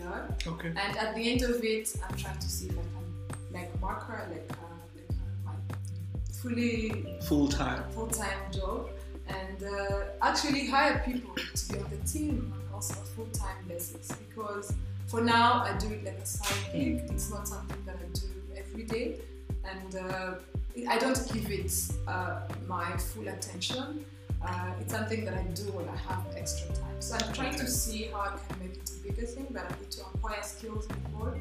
I 0.00 0.02
think, 0.02 0.44
a 0.46 0.46
year. 0.46 0.54
Okay. 0.54 0.68
And 0.68 0.96
at 0.96 1.14
the 1.14 1.30
end 1.32 1.42
of 1.42 1.62
it, 1.64 1.94
I'm 2.08 2.16
trying 2.16 2.38
to 2.38 2.48
see 2.48 2.68
if 2.68 2.72
I 2.72 2.82
can 2.82 3.52
make 3.52 3.80
marker 3.80 4.28
like, 4.30 4.50
uh, 4.52 4.56
like 4.96 5.10
uh, 5.10 5.24
my 5.44 5.52
fully 6.32 7.18
Full 7.22 7.48
time. 7.48 7.84
full-time 7.90 8.50
job 8.52 8.88
and 9.28 9.62
uh, 9.62 10.04
actually 10.22 10.66
hire 10.66 11.02
people 11.04 11.34
to 11.34 11.72
be 11.72 11.78
on 11.78 11.90
the 11.90 12.08
team 12.08 12.52
on 12.54 12.74
also 12.74 12.94
a 12.94 13.04
full-time 13.04 13.56
basis 13.68 14.10
because 14.28 14.72
for 15.06 15.20
now 15.20 15.62
I 15.62 15.76
do 15.78 15.88
it 15.88 16.04
like 16.04 16.18
a 16.18 16.26
side 16.26 16.72
gig. 16.72 17.02
It's 17.10 17.30
not 17.30 17.46
something 17.46 17.78
that 17.86 17.96
I 17.96 18.06
do 18.12 18.26
every 18.56 18.84
day, 18.84 19.20
and 19.64 19.96
uh, 19.96 20.34
I 20.88 20.98
don't 20.98 21.20
give 21.32 21.50
it 21.50 21.72
uh, 22.08 22.40
my 22.66 22.96
full 22.96 23.28
attention. 23.28 24.04
Uh, 24.44 24.72
it's 24.80 24.92
something 24.92 25.24
that 25.24 25.34
I 25.34 25.42
do 25.54 25.64
when 25.72 25.88
I 25.88 25.96
have 25.96 26.24
extra 26.36 26.66
time. 26.74 27.00
So 27.00 27.14
I'm 27.14 27.32
trying 27.32 27.54
to 27.56 27.66
see 27.68 28.08
how 28.12 28.20
I 28.20 28.28
can 28.48 28.58
make 28.66 28.76
it 28.76 28.90
bigger 29.02 29.26
thing, 29.26 29.46
but 29.50 29.64
I 29.64 29.80
need 29.80 29.90
to 29.92 30.00
acquire 30.02 30.42
skills 30.42 30.86
before 30.86 31.38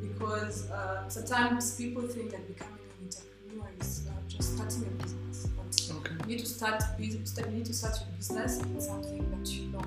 because 0.00 0.70
uh, 0.70 1.08
sometimes 1.08 1.74
people 1.76 2.02
think 2.02 2.30
that 2.30 2.46
becoming 2.48 2.78
an 3.00 3.06
entrepreneur 3.06 3.70
is 3.80 4.06
uh, 4.08 4.12
just 4.28 4.56
starting 4.56 4.82
a 4.86 5.02
business. 5.02 5.48
But 5.56 5.96
Okay. 5.96 6.14
you 6.20 6.26
need 6.36 6.38
to 6.40 6.46
start 6.46 6.82
business. 6.98 7.34
You 7.38 7.46
need 7.46 7.66
to 7.66 7.72
start 7.74 7.96
your 8.00 8.08
business 8.16 8.60
in 8.60 8.80
something 8.80 9.30
that 9.30 9.50
you 9.50 9.68
know. 9.72 9.82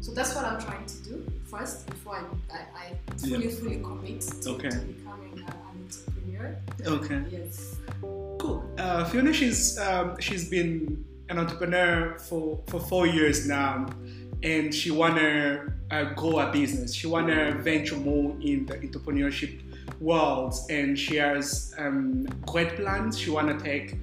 So 0.00 0.12
that's 0.12 0.34
what 0.34 0.44
I'm 0.44 0.60
trying 0.60 0.86
to 0.86 0.96
do 1.04 1.26
first 1.44 1.86
before 1.86 2.16
I, 2.16 2.56
I, 2.56 2.60
I 2.84 3.16
fully 3.18 3.48
fully 3.48 3.80
commit 3.80 4.20
to, 4.22 4.50
Okay. 4.50 4.70
to 4.70 4.78
becoming 4.78 5.44
a, 5.46 5.50
an 5.50 5.84
entrepreneur. 5.84 6.56
Okay. 6.86 7.22
Yes. 7.30 7.76
Cool. 8.38 8.64
Uh, 8.78 9.04
Fiona, 9.04 9.32
she's 9.32 9.78
um, 9.78 10.18
she's 10.20 10.48
been 10.48 11.04
an 11.28 11.38
entrepreneur 11.38 12.18
for, 12.18 12.60
for 12.68 12.80
four 12.80 13.06
years 13.06 13.46
now, 13.46 13.86
and 14.42 14.74
she 14.74 14.90
wanna 14.90 15.72
uh, 15.90 16.04
grow 16.14 16.38
a 16.38 16.50
business. 16.52 16.94
She 16.94 17.06
wanna 17.06 17.52
venture 17.52 17.96
more 17.96 18.34
in 18.40 18.66
the 18.66 18.74
entrepreneurship 18.74 19.60
world, 20.00 20.54
and 20.70 20.98
she 20.98 21.16
has 21.16 21.74
um, 21.78 22.24
great 22.46 22.76
plans. 22.76 23.18
She 23.18 23.30
want 23.30 23.48
to 23.58 23.64
take 23.64 23.96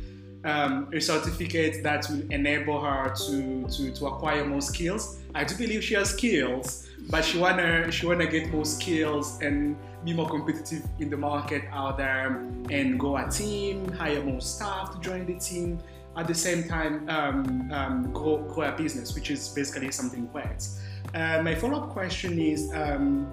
um, 0.43 0.89
a 0.93 1.01
certificate 1.01 1.83
that 1.83 2.07
will 2.09 2.31
enable 2.31 2.79
her 2.79 3.13
to, 3.27 3.67
to, 3.67 3.91
to 3.91 4.07
acquire 4.07 4.45
more 4.45 4.61
skills. 4.61 5.19
I 5.33 5.43
do 5.43 5.55
believe 5.55 5.83
she 5.83 5.95
has 5.95 6.11
skills, 6.11 6.87
but 7.09 7.23
she 7.23 7.37
wanna 7.37 7.91
she 7.91 8.05
wanna 8.05 8.27
get 8.27 8.51
more 8.51 8.65
skills 8.65 9.39
and 9.41 9.75
be 10.03 10.13
more 10.13 10.29
competitive 10.29 10.83
in 10.99 11.09
the 11.09 11.17
market 11.17 11.63
out 11.71 11.97
there 11.97 12.27
and 12.69 12.99
grow 12.99 13.17
a 13.17 13.29
team, 13.29 13.87
hire 13.89 14.23
more 14.23 14.41
staff 14.41 14.93
to 14.93 14.99
join 14.99 15.25
the 15.25 15.37
team. 15.39 15.79
At 16.17 16.27
the 16.27 16.33
same 16.33 16.67
time, 16.67 17.07
um, 17.09 17.71
um, 17.71 18.11
grow, 18.11 18.37
grow 18.39 18.67
a 18.67 18.71
business, 18.71 19.13
which 19.13 19.29
is 19.29 19.49
basically 19.49 19.91
something 19.91 20.25
great. 20.27 20.67
Uh, 21.13 21.41
my 21.43 21.53
follow-up 21.53 21.89
question 21.89 22.39
is: 22.39 22.71
um, 22.73 23.31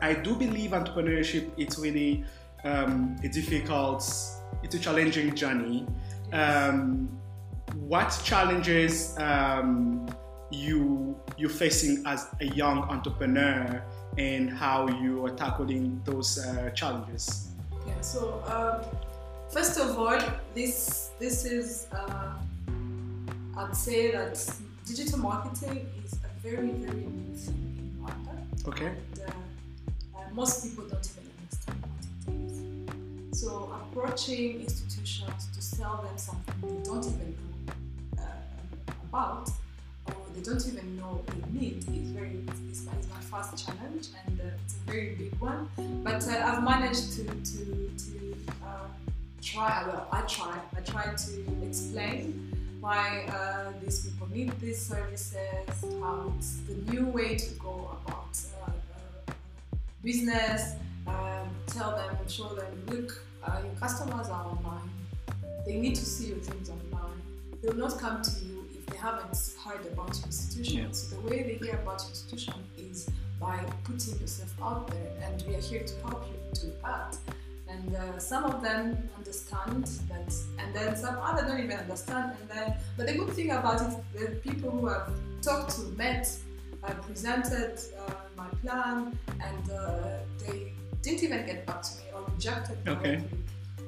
I 0.00 0.14
do 0.14 0.34
believe 0.34 0.70
entrepreneurship 0.70 1.50
is 1.58 1.78
really 1.78 2.24
um, 2.64 3.16
a 3.22 3.28
difficult, 3.28 4.02
it's 4.62 4.74
a 4.74 4.78
challenging 4.78 5.34
journey. 5.34 5.86
Um, 6.32 7.08
what 7.76 8.18
challenges 8.24 9.14
um, 9.18 10.08
you 10.50 11.16
you're 11.36 11.50
facing 11.50 12.02
as 12.06 12.28
a 12.40 12.46
young 12.46 12.78
entrepreneur 12.84 13.84
and 14.18 14.50
how 14.50 14.88
you 14.88 15.24
are 15.26 15.30
tackling 15.30 16.00
those 16.04 16.38
uh, 16.38 16.70
challenges? 16.70 17.50
Yeah. 17.86 18.00
So 18.00 18.42
first 19.50 19.78
of 19.78 19.98
all, 19.98 20.18
this 20.54 21.10
this 21.18 21.44
is 21.44 21.86
uh, 21.92 22.34
I'd 23.56 23.76
say 23.76 24.10
that 24.12 24.34
digital 24.86 25.18
marketing 25.18 25.86
is 26.04 26.14
a 26.14 26.48
very 26.48 26.70
very 26.70 27.04
new 27.04 27.34
thing 27.36 27.62
in 27.78 28.04
Rwanda. 28.04 28.68
Okay. 28.68 28.86
And, 28.86 29.20
uh, 29.26 30.18
uh, 30.18 30.22
most 30.32 30.64
people 30.64 30.84
don't 30.84 31.06
even 31.10 31.30
understand 31.38 31.82
what 31.82 32.34
it 32.34 33.32
is. 33.32 33.40
So 33.40 33.72
approaching 33.80 34.60
institutions 34.60 35.48
to 35.54 35.62
sell 35.62 36.04
them 36.04 36.16
something 36.16 36.54
they 36.62 36.82
don't 36.84 37.04
even 37.06 37.36
know 37.66 38.22
uh, 38.22 39.08
about 39.08 39.50
or 40.06 40.14
they 40.34 40.42
don't 40.42 40.66
even 40.66 40.96
know 40.98 41.22
they 41.26 41.60
need 41.60 41.78
is 41.78 42.10
very 42.10 42.44
is 42.70 42.84
my, 42.86 42.92
is 42.98 43.08
my 43.08 43.20
first 43.30 43.66
challenge 43.66 44.08
and 44.26 44.40
uh, 44.40 44.44
it's 44.64 44.74
a 44.74 44.90
very 44.90 45.14
big 45.16 45.34
one. 45.40 45.68
But 46.04 46.26
uh, 46.28 46.46
I've 46.48 46.62
managed 46.62 47.12
to 47.16 47.24
to, 47.24 47.90
to 48.04 48.36
uh, 48.64 48.86
try. 49.42 49.84
Well, 49.86 50.06
I 50.12 50.20
try. 50.22 50.58
I 50.76 50.80
try 50.80 51.14
to 51.14 51.66
explain 51.66 52.50
why 52.80 53.26
uh, 53.28 53.72
these 53.82 54.06
people 54.06 54.28
need 54.30 54.58
these 54.60 54.80
services, 54.80 55.34
how 56.00 56.32
it's 56.38 56.60
the 56.68 56.74
new 56.92 57.06
way 57.06 57.36
to 57.36 57.50
go 57.54 57.96
about 58.06 58.38
uh, 58.62 58.70
uh, 58.70 59.32
business. 60.02 60.74
Um, 61.06 61.48
tell 61.66 61.90
them, 61.96 62.16
and 62.18 62.30
show 62.30 62.54
them, 62.54 62.72
look, 62.88 63.22
uh, 63.44 63.58
your 63.64 63.74
customers 63.80 64.28
are 64.28 64.46
online. 64.46 64.90
They 65.66 65.76
need 65.76 65.94
to 65.96 66.04
see 66.04 66.28
your 66.28 66.38
things 66.38 66.70
online. 66.70 67.20
They 67.62 67.68
will 67.68 67.76
not 67.76 67.98
come 67.98 68.22
to 68.22 68.44
you 68.44 68.64
if 68.72 68.86
they 68.86 68.96
haven't 68.96 69.36
heard 69.64 69.84
about 69.92 70.16
your 70.16 70.26
institution. 70.26 70.78
Yeah. 70.78 70.92
So 70.92 71.16
the 71.16 71.28
way 71.28 71.42
they 71.42 71.64
hear 71.64 71.74
about 71.74 72.00
your 72.00 72.10
institution 72.10 72.54
is 72.78 73.08
by 73.38 73.64
putting 73.84 74.18
yourself 74.20 74.54
out 74.62 74.88
there, 74.88 75.12
and 75.22 75.42
we 75.46 75.54
are 75.54 75.60
here 75.60 75.82
to 75.82 75.94
help 76.02 76.26
you 76.28 76.60
do 76.60 76.72
that. 76.82 77.16
And 77.70 77.94
uh, 77.94 78.18
some 78.18 78.44
of 78.44 78.62
them 78.62 79.08
understand 79.16 79.84
that, 80.08 80.34
and 80.58 80.74
then 80.74 80.96
some 80.96 81.16
other 81.18 81.46
don't 81.46 81.60
even 81.60 81.78
understand. 81.78 82.36
And 82.40 82.50
then, 82.50 82.74
but 82.96 83.06
the 83.06 83.14
good 83.14 83.30
thing 83.30 83.52
about 83.52 83.80
it, 83.80 83.96
the 84.12 84.26
people 84.36 84.70
who 84.70 84.86
have 84.88 85.10
talked 85.40 85.76
to, 85.76 85.82
met, 85.96 86.28
uh, 86.82 86.92
presented 86.94 87.78
uh, 88.06 88.12
my 88.36 88.48
plan, 88.62 89.16
and 89.40 89.70
uh, 89.70 90.18
they 90.40 90.72
didn't 91.02 91.22
even 91.22 91.46
get 91.46 91.66
back 91.66 91.82
to 91.82 91.96
me 91.98 92.04
or 92.14 92.22
rejected 92.34 92.84
me. 92.84 92.92
Okay. 92.92 93.22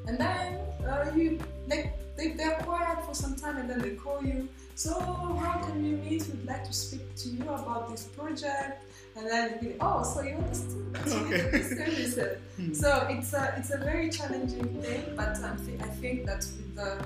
And 0.06 0.18
then 0.18 0.58
uh, 0.86 1.10
you 1.14 1.38
like 1.68 1.92
they, 2.16 2.32
they're 2.32 2.58
quiet 2.60 3.04
for 3.04 3.14
some 3.14 3.36
time 3.36 3.56
and 3.56 3.70
then 3.70 3.80
they 3.80 3.90
call 3.90 4.22
you. 4.22 4.48
So 4.74 4.98
how 5.00 5.58
can 5.64 5.82
we 5.82 5.90
meet? 5.90 6.26
We'd 6.26 6.46
like 6.46 6.64
to 6.64 6.72
speak 6.72 7.14
to 7.16 7.28
you 7.28 7.42
about 7.42 7.90
this 7.90 8.04
project. 8.04 8.84
And 9.16 9.26
then 9.28 9.58
be 9.60 9.74
oh, 9.80 10.02
so 10.02 10.20
you 10.22 10.30
you 10.30 11.12
Okay. 11.12 11.42
need 11.42 11.52
these 11.52 11.68
services. 11.78 12.38
Hmm. 12.56 12.74
So 12.74 13.06
it's 13.10 13.32
a 13.32 13.54
it's 13.58 13.70
a 13.70 13.78
very 13.78 14.10
challenging 14.10 14.68
thing, 14.82 15.02
but 15.16 15.36
um, 15.42 15.56
I 15.80 15.86
think 16.02 16.26
that 16.26 16.40
with 16.56 16.74
the 16.76 16.98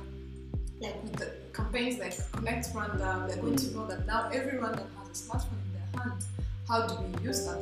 like 0.80 1.00
with 1.04 1.16
the 1.16 1.30
campaigns 1.54 1.98
like 2.00 2.14
Connect 2.32 2.66
Rwanda, 2.74 3.28
we're 3.28 3.36
going 3.42 3.56
to 3.56 3.70
know 3.74 3.86
that 3.86 4.06
now 4.06 4.28
everyone 4.32 4.72
that 4.72 4.86
has 4.98 5.08
a 5.08 5.24
smartphone 5.24 5.60
in 5.66 5.70
their 5.76 6.02
hand, 6.02 6.24
how 6.68 6.86
do 6.88 6.94
we 7.00 7.24
use 7.24 7.44
that? 7.46 7.58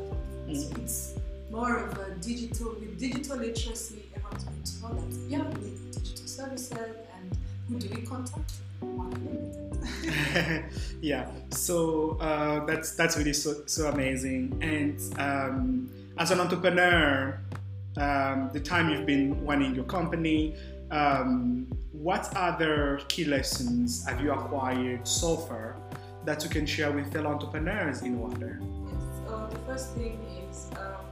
So 0.54 0.80
it's 0.80 1.14
more 1.50 1.76
of 1.76 1.98
a 1.98 2.10
digital 2.22 2.70
with 2.70 2.98
digital 2.98 3.36
literacy. 3.36 4.06
Everyone's 4.16 4.44
going 4.44 4.62
to 4.62 4.74
know 4.82 4.94
that 5.00 5.30
yeah, 5.30 5.42
we 5.42 5.70
need 5.70 5.92
digital 5.92 6.26
services, 6.26 6.72
and 7.16 7.38
who 7.68 7.78
do 7.78 7.88
we 7.94 8.00
contact? 8.06 8.52
Yeah. 11.00 11.28
So 11.50 12.16
uh, 12.20 12.64
that's 12.64 12.94
that's 12.96 13.18
really 13.18 13.34
so, 13.34 13.66
so 13.66 13.88
amazing. 13.88 14.58
And 14.62 14.98
um, 15.18 15.90
as 16.16 16.30
an 16.30 16.40
entrepreneur, 16.40 17.38
um, 17.98 18.50
the 18.52 18.60
time 18.60 18.88
you've 18.90 19.06
been 19.06 19.44
running 19.44 19.74
your 19.74 19.84
company, 19.84 20.56
um, 20.90 21.66
what 21.92 22.34
other 22.36 23.00
key 23.08 23.24
lessons 23.26 24.06
have 24.08 24.20
you 24.20 24.32
acquired 24.32 25.06
so 25.06 25.36
far 25.36 25.76
that 26.24 26.42
you 26.42 26.48
can 26.48 26.64
share 26.64 26.90
with 26.90 27.12
fellow 27.12 27.30
entrepreneurs 27.30 28.00
in 28.02 28.18
Rwanda? 28.18 28.58
Yes. 28.58 29.28
So 29.28 29.48
the 29.50 29.58
first 29.66 29.92
thing 29.94 30.18
is 30.48 30.70
um, 30.78 31.04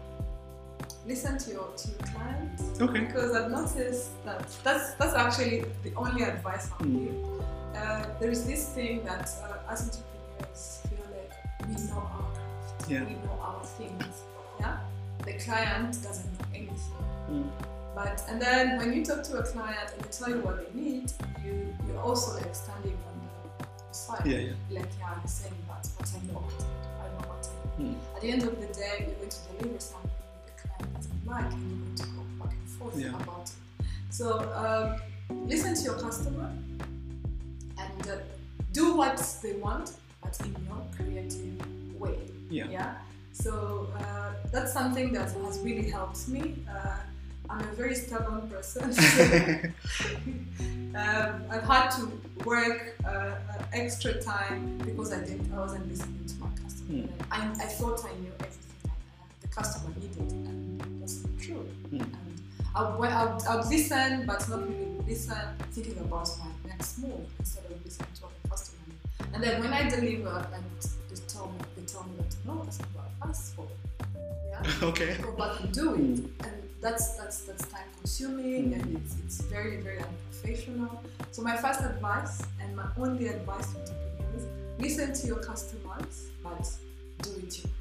listen 1.06 1.37
to 1.37 1.50
your 1.50 1.68
to 1.76 1.88
your 1.88 1.98
clients. 2.14 2.80
Okay. 2.80 3.00
because 3.00 3.35
I've 3.35 3.50
noticed 3.50 4.24
that 4.24 4.48
that's 4.64 4.94
that's 4.94 5.14
actually 5.14 5.64
the 5.82 5.92
only 5.96 6.22
advice 6.22 6.70
I'll 6.80 6.87
Mm. 6.87 7.44
Uh, 7.76 8.04
there 8.20 8.30
is 8.30 8.46
this 8.46 8.68
thing 8.70 9.02
that 9.04 9.30
uh, 9.44 9.70
as 9.72 9.82
entrepreneurs 9.82 10.80
feel 10.88 11.06
like 11.11 11.68
we 11.68 11.74
know 11.88 11.98
our 12.00 12.30
craft, 12.32 12.90
Yeah. 12.90 13.04
we 13.04 13.12
know 13.24 13.38
our 13.40 13.64
things. 13.64 14.22
Yeah, 14.61 14.78
the 15.24 15.32
client 15.44 15.92
doesn't 16.02 16.32
know 16.38 16.46
anything. 16.54 17.04
Mm. 17.30 17.50
But 17.94 18.22
and 18.28 18.40
then 18.40 18.78
when 18.78 18.92
you 18.92 19.04
talk 19.04 19.22
to 19.24 19.38
a 19.38 19.42
client 19.42 19.90
and 19.94 20.02
they 20.04 20.08
tell 20.11 20.28
you 20.30 20.40
what 20.42 20.56
they 20.74 20.80
need, 20.80 21.12
you 21.44 21.74
you're 21.87 22.00
also 22.02 22.35
like 22.37 22.54
standing 22.54 22.96
on 23.08 23.14
the 23.58 23.94
side. 23.94 24.26
Yeah, 24.26 24.38
yeah. 24.38 24.52
Like 24.70 24.88
yeah, 24.98 25.14
I'm 25.20 25.26
saying 25.26 25.54
that, 25.68 25.88
but 25.98 26.08
I 26.14 26.26
know 26.26 26.40
what 26.40 26.64
I 27.00 27.08
know 27.14 27.28
what 27.28 27.48
I 27.48 27.82
need. 27.82 27.96
Mm. 27.96 28.16
At 28.16 28.20
the 28.22 28.30
end 28.30 28.42
of 28.42 28.61
the 28.61 28.66
day, 28.74 28.94
you're 29.06 29.16
going 29.16 29.28
to 29.30 29.38
deliver 29.58 29.80
something 29.80 30.11
that 30.11 30.46
the 30.46 30.68
client 30.68 30.94
doesn't 30.94 31.26
like, 31.26 31.52
and 31.52 31.62
you're 31.70 31.78
going 31.87 31.96
to 31.96 32.04
go 32.04 32.44
back 32.44 32.52
and 32.52 32.68
forth 32.76 32.98
Yeah. 32.98 33.22
about 33.22 33.48
it. 33.48 33.87
So 34.11 34.26
um, 34.62 35.00
listen 35.48 35.74
to 35.74 35.82
your 35.82 35.98
customer 35.98 36.52
do 38.92 38.98
what 38.98 39.37
they 39.42 39.55
want, 39.55 39.92
but 40.22 40.38
in 40.40 40.57
your 40.66 40.83
creative 40.96 42.00
way. 42.00 42.18
Yeah. 42.50 42.68
Yeah. 42.70 42.94
So 43.33 43.88
uh, 43.96 44.33
that's 44.52 44.72
something 44.72 45.12
that 45.14 45.33
has 45.33 45.59
really 45.61 45.90
helped 45.90 46.28
me. 46.28 46.57
Uh, 46.68 46.96
I'm 47.48 47.61
a 47.61 47.72
very 47.72 47.94
stubborn 47.94 48.48
person. 48.48 48.85
um, 50.94 51.42
I've 51.50 51.64
had 51.64 51.90
to 51.96 52.11
work 52.44 52.96
uh, 53.07 53.35
extra 53.72 54.20
time 54.22 54.78
because 54.85 55.12
I 55.12 55.20
didn't. 55.20 55.52
I 55.52 55.59
wasn't 55.59 55.88
listening 55.88 56.24
to 56.26 56.35
my 56.37 56.48
customer. 56.62 56.94
Mm. 56.94 57.09
I, 57.31 57.38
I 57.64 57.68
thought 57.76 58.05
I 58.05 58.12
knew 58.20 58.33
everything 58.40 58.76
uh, 58.85 58.88
the 59.40 59.48
customer 59.48 59.92
needed, 60.00 60.33
and 60.48 61.00
that's 61.00 61.24
not 61.24 61.38
true. 61.40 61.68
Mm. 61.92 62.00
And 62.00 62.16
I 62.74 62.96
would, 62.96 63.11
I, 63.11 63.24
would, 63.24 63.46
I 63.46 63.57
would 63.57 63.66
listen, 63.66 64.24
but 64.26 64.48
not 64.48 64.68
really 64.68 64.92
listen, 65.07 65.37
thinking 65.72 65.98
about 65.98 66.28
my 66.38 66.70
next 66.70 66.98
move 66.98 67.26
instead 67.38 67.64
of 67.64 67.85
listening 67.85 68.09
to 68.14 68.22
what 68.22 68.33
the 68.41 68.41
customer 68.41 68.41
needs. 68.41 68.41
And 69.34 69.42
then 69.42 69.60
when 69.60 69.72
I 69.72 69.88
deliver, 69.88 70.46
and 70.54 70.64
they 71.08 71.16
tell 71.26 71.46
me, 71.46 71.58
they 71.76 71.82
tell 71.84 72.04
me 72.04 72.16
that 72.18 72.36
no, 72.46 72.62
that's 72.64 72.78
not 72.78 72.88
what 72.94 73.04
I 73.22 73.28
asked 73.28 73.54
for. 73.54 73.66
Yeah 74.48 74.62
okay. 74.82 75.16
go 75.20 75.32
back 75.32 75.60
and 75.60 75.72
do 75.72 75.94
it. 75.94 76.46
And 76.46 76.68
that's 76.80 77.14
that's 77.14 77.42
that's 77.42 77.66
time 77.68 77.84
consuming 77.98 78.74
and 78.74 78.96
it's, 78.96 79.16
it's 79.24 79.40
very, 79.42 79.76
very 79.80 79.98
unprofessional. 79.98 81.02
So 81.30 81.42
my 81.42 81.56
first 81.56 81.80
advice 81.80 82.42
and 82.60 82.76
my 82.76 82.86
only 82.98 83.28
advice 83.28 83.72
to 83.72 83.78
entrepreneurs, 83.78 84.48
listen 84.78 85.12
to 85.14 85.26
your 85.26 85.38
customers, 85.38 86.30
but 86.42 86.68
do 87.22 87.30
it 87.38 87.58
your. 87.58 87.72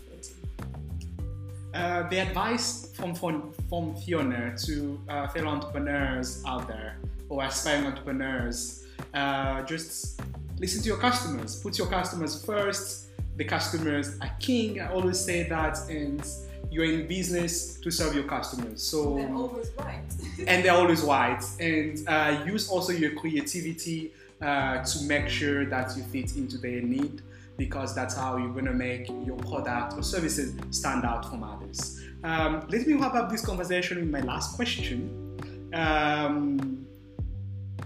Uh, 1.73 2.07
the 2.09 2.19
advice 2.19 2.91
from, 2.93 3.15
from, 3.15 3.53
from 3.69 3.95
Fiona 3.95 4.53
to 4.65 4.99
uh, 5.07 5.27
fellow 5.29 5.47
entrepreneurs 5.47 6.43
out 6.45 6.67
there 6.67 6.97
or 7.29 7.43
aspiring 7.43 7.85
entrepreneurs, 7.85 8.85
uh, 9.13 9.61
just 9.63 10.20
listen 10.61 10.81
to 10.83 10.87
your 10.87 10.97
customers. 10.97 11.59
Put 11.59 11.77
your 11.79 11.87
customers 11.87 12.45
first. 12.45 13.07
The 13.35 13.43
customers 13.43 14.17
are 14.21 14.31
king. 14.39 14.79
I 14.79 14.91
always 14.93 15.19
say 15.19 15.49
that, 15.49 15.79
and 15.89 16.23
you're 16.69 16.85
in 16.85 17.07
business 17.07 17.79
to 17.79 17.89
serve 17.89 18.13
your 18.13 18.25
customers. 18.25 18.83
So 18.83 19.15
They're 19.15 19.33
always 19.33 19.71
right. 19.79 20.03
and 20.47 20.63
they're 20.63 20.73
always 20.73 21.01
right. 21.01 21.43
And 21.59 22.07
uh, 22.07 22.43
use 22.45 22.69
also 22.69 22.93
your 22.93 23.15
creativity 23.15 24.13
uh, 24.41 24.83
to 24.83 25.03
make 25.03 25.27
sure 25.27 25.65
that 25.65 25.97
you 25.97 26.03
fit 26.03 26.37
into 26.37 26.57
their 26.59 26.81
need 26.81 27.23
because 27.57 27.93
that's 27.93 28.15
how 28.15 28.37
you're 28.37 28.53
gonna 28.53 28.71
make 28.71 29.07
your 29.25 29.37
product 29.37 29.95
or 29.95 30.03
services 30.03 30.55
stand 30.71 31.05
out 31.05 31.29
from 31.29 31.43
others. 31.43 32.01
Um, 32.23 32.65
let 32.69 32.87
me 32.87 32.93
wrap 32.93 33.13
up 33.13 33.29
this 33.29 33.45
conversation 33.45 33.99
with 33.99 34.09
my 34.09 34.21
last 34.21 34.55
question. 34.55 35.69
Um, 35.73 36.87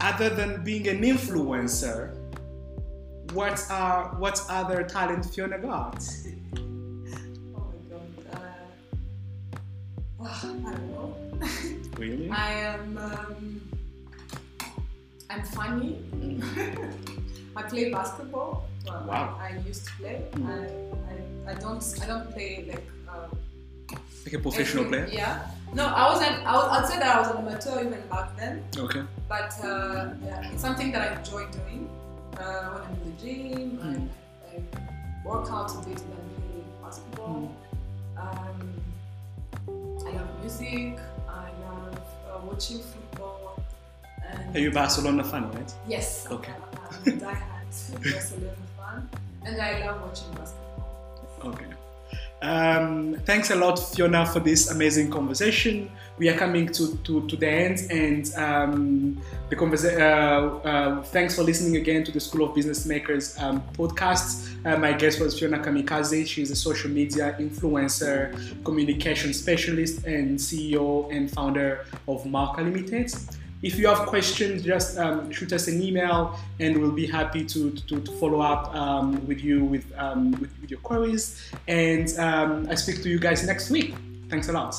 other 0.01 0.30
than 0.30 0.63
being 0.63 0.88
an 0.88 1.01
influencer, 1.01 2.24
what 3.36 3.60
are 3.70 4.16
what 4.18 4.42
other 4.50 4.84
talent 4.84 5.26
Fiona 5.26 5.60
got? 5.60 6.02
Oh 6.58 7.68
my 7.70 7.82
god. 7.90 8.08
Uh, 8.34 8.38
oh, 10.22 10.26
I 10.26 10.72
don't 10.72 10.92
know. 10.92 11.16
Really? 11.98 12.30
I 12.46 12.52
am. 12.52 12.98
Um, 12.98 13.62
I'm 15.30 15.44
funny. 15.44 16.00
I 17.56 17.62
play 17.64 17.92
basketball. 17.92 18.66
Well, 18.86 19.06
Wow. 19.08 19.38
I, 19.42 19.48
I 19.56 19.58
used 19.68 19.86
to 19.88 19.92
play. 20.00 20.22
Mm. 20.34 20.48
I, 20.50 21.52
I, 21.52 21.52
I 21.52 21.54
don't. 21.60 21.84
I 22.02 22.06
don't 22.06 22.32
play 22.32 22.66
like. 22.72 22.88
Uh, 23.10 23.28
Like 24.26 24.34
a 24.34 24.40
professional 24.40 24.86
every- 24.86 25.06
player? 25.06 25.20
Yeah. 25.22 25.48
No, 25.74 25.86
I 25.88 26.04
wasn't. 26.12 26.36
I 26.50 26.54
was, 26.58 26.66
I'd 26.72 26.88
say 26.90 26.98
that 27.00 27.16
I 27.16 27.20
was 27.22 27.30
an 27.32 27.38
amateur 27.46 27.80
even 27.86 28.02
back 28.10 28.36
then. 28.38 28.64
Okay. 28.86 29.04
But 29.28 29.52
uh, 29.64 30.14
yeah, 30.24 30.52
it's 30.52 30.62
something 30.62 30.92
that 30.94 31.02
I 31.06 31.10
enjoy 31.20 31.46
doing. 31.52 31.90
Uh, 32.38 32.70
when 32.72 32.82
I'm 32.84 32.94
in 32.94 33.04
the 33.06 33.22
gym, 33.22 33.80
Mm. 33.80 34.08
I, 34.52 34.78
I 34.78 35.28
work 35.28 35.48
out 35.52 35.72
a 35.74 35.78
bit 35.88 36.00
and 36.00 36.36
play 36.36 36.64
basketball. 36.84 37.52
Um, 38.18 38.82
I 40.08 40.12
love 40.12 40.40
music. 40.42 41.00
I 41.28 41.50
love 41.66 42.00
uh, 42.30 42.40
watching 42.46 42.80
football. 42.80 43.60
And 44.28 44.56
Are 44.56 44.60
you 44.60 44.72
Barcelona 44.72 45.24
fan, 45.24 45.52
right? 45.52 45.74
Yes. 45.88 46.28
Okay. 46.32 46.52
I'm 46.52 47.14
a 47.14 47.18
diehard 47.18 48.04
Barcelona 48.14 48.56
fan, 48.78 49.10
and 49.46 49.62
I 49.62 49.86
love 49.86 50.02
watching 50.02 50.32
basketball. 50.34 51.10
Okay. 51.44 51.66
Um, 52.42 53.16
thanks 53.26 53.50
a 53.50 53.56
lot, 53.56 53.78
Fiona, 53.78 54.26
for 54.26 54.40
this 54.40 54.70
amazing 54.70 55.10
conversation. 55.10 55.90
We 56.18 56.30
are 56.30 56.38
coming 56.38 56.68
to, 56.74 56.96
to, 56.98 57.28
to 57.28 57.36
the 57.36 57.48
end, 57.48 57.88
and 57.90 58.34
um, 58.36 59.22
the 59.50 59.56
conversa- 59.56 60.00
uh, 60.00 60.68
uh, 60.68 61.04
thanks 61.04 61.36
for 61.36 61.44
listening 61.44 61.78
again 61.78 62.04
to 62.04 62.12
the 62.12 62.20
School 62.20 62.48
of 62.48 62.56
Business 62.56 62.86
Makers 62.86 63.38
um, 63.40 63.64
podcast. 63.74 64.48
Uh, 64.66 64.78
my 64.78 64.94
guest 64.94 65.20
was 65.20 65.38
Fiona 65.40 65.60
Kamikazi. 65.60 66.26
She's 66.28 66.52
a 66.52 66.56
social 66.56 66.90
media 66.90 67.36
influencer, 67.40 68.64
communication 68.64 69.34
specialist, 69.34 70.06
and 70.06 70.38
CEO 70.38 71.12
and 71.12 71.32
founder 71.32 71.86
of 72.08 72.26
Marca 72.26 72.62
Limited. 72.62 73.12
If 73.66 73.80
you 73.80 73.88
have 73.88 74.05
questions, 74.05 74.61
just 74.61 74.95
um, 74.99 75.32
shoot 75.32 75.51
us 75.51 75.68
an 75.68 75.82
email, 75.82 76.38
and 76.59 76.80
we'll 76.80 76.91
be 76.91 77.07
happy 77.07 77.43
to, 77.45 77.72
to, 77.72 77.99
to 77.99 78.11
follow 78.20 78.39
up 78.39 78.63
um, 78.76 79.26
with 79.26 79.43
you 79.43 79.66
with, 79.66 79.91
um, 79.97 80.34
with, 80.34 80.51
with 80.61 80.70
your 80.70 80.80
queries. 80.82 81.51
And 81.68 82.07
um, 82.20 82.68
I 82.70 82.76
speak 82.76 83.01
to 83.01 83.09
you 83.09 83.18
guys 83.18 83.43
next 83.43 83.72
week. 83.72 83.95
Thanks 84.30 84.49
a 84.49 84.51
lot. 84.51 84.76